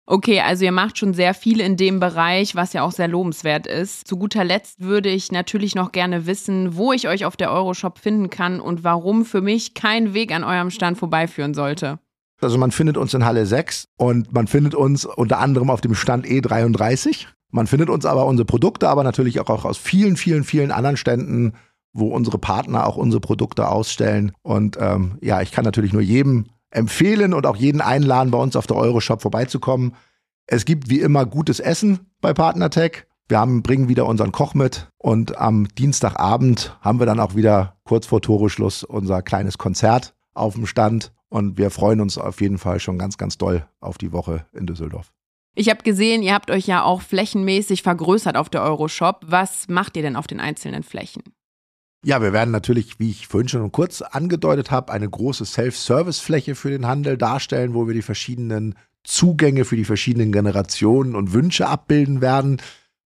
Okay, 0.04 0.40
also 0.40 0.64
ihr 0.64 0.72
macht 0.72 0.98
schon 0.98 1.14
sehr 1.14 1.32
viel 1.32 1.60
in 1.60 1.76
dem 1.76 2.00
Bereich, 2.00 2.56
was 2.56 2.72
ja 2.72 2.82
auch 2.82 2.90
sehr 2.90 3.06
lobenswert 3.06 3.68
ist. 3.68 4.08
Zu 4.08 4.16
guter 4.16 4.42
Letzt 4.44 4.80
würde 4.80 5.08
ich 5.08 5.30
natürlich 5.30 5.76
noch 5.76 5.92
gerne 5.92 6.26
wissen, 6.26 6.76
wo 6.76 6.92
ich 6.92 7.06
euch 7.06 7.24
auf 7.24 7.36
der 7.36 7.52
Euroshop 7.52 7.98
finden 7.98 8.28
kann 8.28 8.60
und 8.60 8.82
warum 8.82 9.24
für 9.24 9.40
mich 9.40 9.74
kein 9.74 10.12
Weg 10.12 10.32
an 10.32 10.42
eurem 10.42 10.70
Stand 10.70 10.98
vorbeiführen 10.98 11.54
sollte. 11.54 12.00
Also 12.40 12.58
man 12.58 12.72
findet 12.72 12.96
uns 12.96 13.14
in 13.14 13.24
Halle 13.24 13.46
6 13.46 13.88
und 13.96 14.32
man 14.32 14.48
findet 14.48 14.74
uns 14.74 15.04
unter 15.04 15.38
anderem 15.38 15.70
auf 15.70 15.80
dem 15.80 15.94
Stand 15.94 16.26
E33. 16.26 17.26
Man 17.52 17.66
findet 17.66 17.90
uns 17.90 18.06
aber 18.06 18.26
unsere 18.26 18.46
Produkte, 18.46 18.88
aber 18.88 19.04
natürlich 19.04 19.38
auch 19.38 19.64
aus 19.64 19.76
vielen, 19.76 20.16
vielen, 20.16 20.42
vielen 20.42 20.72
anderen 20.72 20.96
Ständen, 20.96 21.52
wo 21.92 22.08
unsere 22.08 22.38
Partner 22.38 22.86
auch 22.86 22.96
unsere 22.96 23.20
Produkte 23.20 23.68
ausstellen. 23.68 24.32
Und 24.42 24.78
ähm, 24.80 25.18
ja, 25.20 25.42
ich 25.42 25.52
kann 25.52 25.64
natürlich 25.64 25.92
nur 25.92 26.02
jedem 26.02 26.46
empfehlen 26.70 27.34
und 27.34 27.46
auch 27.46 27.56
jeden 27.56 27.82
einladen, 27.82 28.30
bei 28.30 28.38
uns 28.38 28.56
auf 28.56 28.66
der 28.66 28.78
Euroshop 28.78 29.20
vorbeizukommen. 29.20 29.94
Es 30.46 30.64
gibt 30.64 30.88
wie 30.88 31.00
immer 31.00 31.26
gutes 31.26 31.60
Essen 31.60 32.00
bei 32.22 32.32
Partnertech. 32.32 33.04
Wir 33.28 33.38
haben, 33.38 33.62
bringen 33.62 33.88
wieder 33.88 34.06
unseren 34.06 34.32
Koch 34.32 34.54
mit 34.54 34.88
und 34.96 35.38
am 35.38 35.68
Dienstagabend 35.68 36.76
haben 36.80 36.98
wir 36.98 37.06
dann 37.06 37.20
auch 37.20 37.34
wieder 37.36 37.76
kurz 37.84 38.06
vor 38.06 38.22
Toreschluss 38.22 38.82
unser 38.82 39.22
kleines 39.22 39.58
Konzert 39.58 40.14
auf 40.32 40.54
dem 40.54 40.66
Stand 40.66 41.12
und 41.28 41.58
wir 41.58 41.70
freuen 41.70 42.00
uns 42.00 42.16
auf 42.16 42.40
jeden 42.40 42.58
Fall 42.58 42.80
schon 42.80 42.98
ganz, 42.98 43.18
ganz 43.18 43.38
doll 43.38 43.66
auf 43.80 43.98
die 43.98 44.12
Woche 44.12 44.46
in 44.52 44.66
Düsseldorf. 44.66 45.12
Ich 45.54 45.68
habe 45.68 45.82
gesehen, 45.82 46.22
ihr 46.22 46.32
habt 46.32 46.50
euch 46.50 46.66
ja 46.66 46.82
auch 46.82 47.02
flächenmäßig 47.02 47.82
vergrößert 47.82 48.36
auf 48.36 48.48
der 48.48 48.62
Euroshop. 48.62 49.20
Was 49.26 49.68
macht 49.68 49.96
ihr 49.96 50.02
denn 50.02 50.16
auf 50.16 50.26
den 50.26 50.40
einzelnen 50.40 50.82
Flächen? 50.82 51.22
Ja, 52.04 52.20
wir 52.22 52.32
werden 52.32 52.50
natürlich, 52.50 52.98
wie 52.98 53.10
ich 53.10 53.28
vorhin 53.28 53.48
schon 53.48 53.70
kurz 53.70 54.02
angedeutet 54.02 54.70
habe, 54.70 54.92
eine 54.92 55.08
große 55.08 55.44
Self-Service-Fläche 55.44 56.54
für 56.54 56.70
den 56.70 56.86
Handel 56.86 57.16
darstellen, 57.16 57.74
wo 57.74 57.86
wir 57.86 57.94
die 57.94 58.02
verschiedenen 58.02 58.74
Zugänge 59.04 59.64
für 59.64 59.76
die 59.76 59.84
verschiedenen 59.84 60.32
Generationen 60.32 61.14
und 61.14 61.32
Wünsche 61.32 61.68
abbilden 61.68 62.20
werden. 62.20 62.60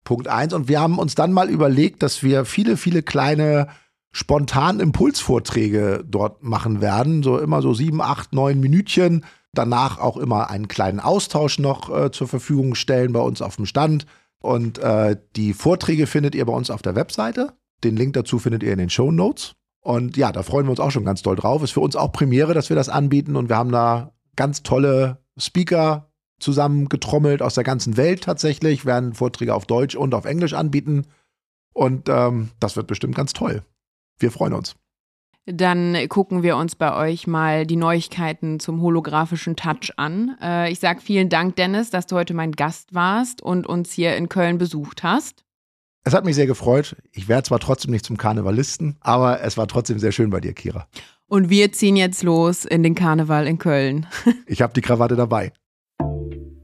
Punkt 0.03 0.27
eins. 0.27 0.53
Und 0.53 0.67
wir 0.67 0.79
haben 0.79 0.99
uns 0.99 1.15
dann 1.15 1.34
mal 1.34 1.49
überlegt, 1.49 2.03
dass 2.03 2.21
wir 2.21 2.45
viele, 2.45 2.77
viele 2.77 3.01
kleine 3.01 3.67
spontan 4.12 4.79
Impulsvorträge 4.79 6.05
dort 6.08 6.43
machen 6.43 6.79
werden. 6.79 7.23
So 7.23 7.39
immer 7.39 7.62
so 7.62 7.73
sieben, 7.73 8.01
acht, 8.01 8.34
neun 8.34 8.60
Minütchen. 8.60 9.25
Danach 9.58 10.00
auch 10.00 10.18
immer 10.18 10.50
einen 10.50 10.68
kleinen 10.68 11.00
Austausch 11.00 11.60
noch 11.60 11.96
äh, 11.96 12.12
zur 12.12 12.28
Verfügung 12.28 12.76
stellen 12.76 13.13
bei 13.13 13.20
uns 13.20 13.41
auf 13.41 13.56
dem 13.56 13.65
Stand 13.65 14.06
Und 14.39 14.78
äh, 14.78 15.18
die 15.36 15.54
Vorträge 15.54 16.08
findet 16.08 16.36
ihr 16.36 16.46
bei 16.46 16.54
uns 16.54 16.70
auf 16.70 16.82
der 16.82 16.96
Webseite. 16.96 17.54
Den 17.84 17.96
Link 17.96 18.13
dazu 18.13 18.39
findet 18.39 18.63
ihr 18.63 18.72
in 18.72 18.80
den 18.80 18.89
Show 18.89 19.12
Notes. 19.12 19.54
Und 19.82 20.18
ja, 20.18 20.32
da 20.32 20.44
freuen 20.44 20.65
wir 20.65 20.72
uns 20.72 20.80
auch 20.80 20.91
schon 20.91 21.06
ganz 21.06 21.22
doll 21.22 21.36
drauf. 21.36 21.63
Ist 21.63 21.72
für 21.72 21.80
uns 21.80 21.96
auch 21.96 22.12
Premiere, 22.12 22.54
dass 22.54 22.70
wir 22.70 22.76
das 22.76 22.89
anbieten. 22.89 23.36
Und 23.36 23.50
wir 23.50 23.58
haben 23.58 23.72
da 23.72 24.13
ganz 24.36 24.63
tolle 24.63 25.20
Speaker 25.38 26.10
zusammengetrommelt 26.39 27.41
aus 27.41 27.56
der 27.56 27.63
ganzen 27.63 27.98
Welt 27.98 28.24
tatsächlich, 28.24 28.86
werden 28.86 29.13
Vorträge 29.13 29.54
auf 29.54 29.65
Deutsch 29.65 29.96
und 29.96 30.13
auf 30.13 30.26
Englisch 30.26 30.54
anbieten. 30.54 31.06
Und 31.74 32.10
ähm, 32.10 32.50
das 32.60 32.76
wird 32.76 32.88
bestimmt 32.88 33.15
ganz 33.15 33.34
toll. 33.34 33.63
Wir 34.20 34.32
freuen 34.32 34.54
uns. 34.54 34.76
Dann 35.47 35.95
gucken 36.10 36.41
wir 36.41 36.58
uns 36.58 36.75
bei 36.75 36.95
euch 36.95 37.27
mal 37.27 37.67
die 37.67 37.75
Neuigkeiten 37.75 38.60
zum 38.60 38.81
holographischen 38.81 39.55
Touch 39.55 39.91
an. 39.95 40.36
Äh, 40.41 40.71
ich 40.71 40.79
sage 40.79 41.01
vielen 41.01 41.29
Dank, 41.29 41.55
Dennis, 41.55 41.91
dass 41.91 42.08
du 42.08 42.15
heute 42.15 42.34
mein 42.34 42.53
Gast 42.53 42.95
warst 42.95 43.43
und 43.43 43.67
uns 43.67 43.91
hier 43.91 44.15
in 44.17 44.27
Köln 44.27 44.58
besucht 44.58 45.03
hast. 45.03 45.43
Es 46.03 46.13
hat 46.13 46.25
mich 46.25 46.36
sehr 46.36 46.47
gefreut. 46.47 46.95
Ich 47.12 47.27
werde 47.27 47.43
zwar 47.43 47.60
trotzdem 47.60 47.91
nicht 47.91 48.05
zum 48.05 48.17
Karnevalisten, 48.17 48.97
aber 49.01 49.41
es 49.41 49.55
war 49.58 49.67
trotzdem 49.67 49.99
sehr 49.99 50.12
schön 50.12 50.31
bei 50.31 50.39
dir, 50.39 50.53
Kira. 50.53 50.88
Und 51.27 51.49
wir 51.49 51.71
ziehen 51.71 51.95
jetzt 51.95 52.23
los 52.23 52.65
in 52.65 52.81
den 52.81 52.95
Karneval 52.95 53.47
in 53.47 53.60
Köln. 53.60 54.08
ich 54.47 54.62
habe 54.62 54.73
die 54.73 54.81
Krawatte 54.81 55.15
dabei. 55.15 55.51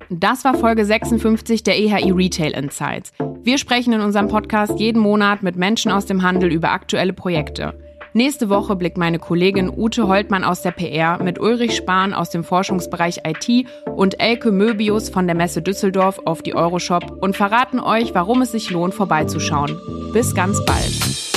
Das 0.10 0.44
war 0.44 0.56
Folge 0.56 0.86
56 0.86 1.64
der 1.64 1.80
EHI 1.80 2.12
Retail 2.12 2.52
Insights. 2.52 3.14
Wir 3.44 3.58
sprechen 3.58 3.94
in 3.94 4.02
unserem 4.02 4.28
Podcast 4.28 4.80
jeden 4.80 5.02
Monat 5.02 5.42
mit 5.42 5.56
Menschen 5.56 5.92
aus 5.92 6.06
dem 6.06 6.22
Handel 6.22 6.52
über 6.52 6.72
aktuelle 6.72 7.14
Projekte. 7.14 7.91
Nächste 8.14 8.50
Woche 8.50 8.76
blickt 8.76 8.98
meine 8.98 9.20
Kollegin 9.20 9.72
Ute 9.74 10.08
Holtmann 10.08 10.44
aus 10.44 10.62
der 10.62 10.72
PR 10.72 11.24
mit 11.24 11.40
Ulrich 11.40 11.78
Spahn 11.78 12.14
aus 12.14 12.30
dem 12.30 12.44
Forschungsbereich 12.44 13.22
IT 13.26 13.68
und 13.86 14.20
Elke 14.20 14.52
Möbius 14.52 15.10
von 15.10 15.28
der 15.28 15.36
Messe 15.36 15.62
Düsseldorf 15.62 16.20
auf 16.26 16.42
die 16.42 16.54
Euroshop 16.54 17.20
und 17.22 17.38
verraten 17.38 17.80
euch, 17.80 18.14
warum 18.14 18.42
es 18.42 18.52
sich 18.52 18.70
lohnt, 18.70 18.94
vorbeizuschauen. 18.94 19.80
Bis 20.12 20.36
ganz 20.36 20.64
bald. 20.66 21.31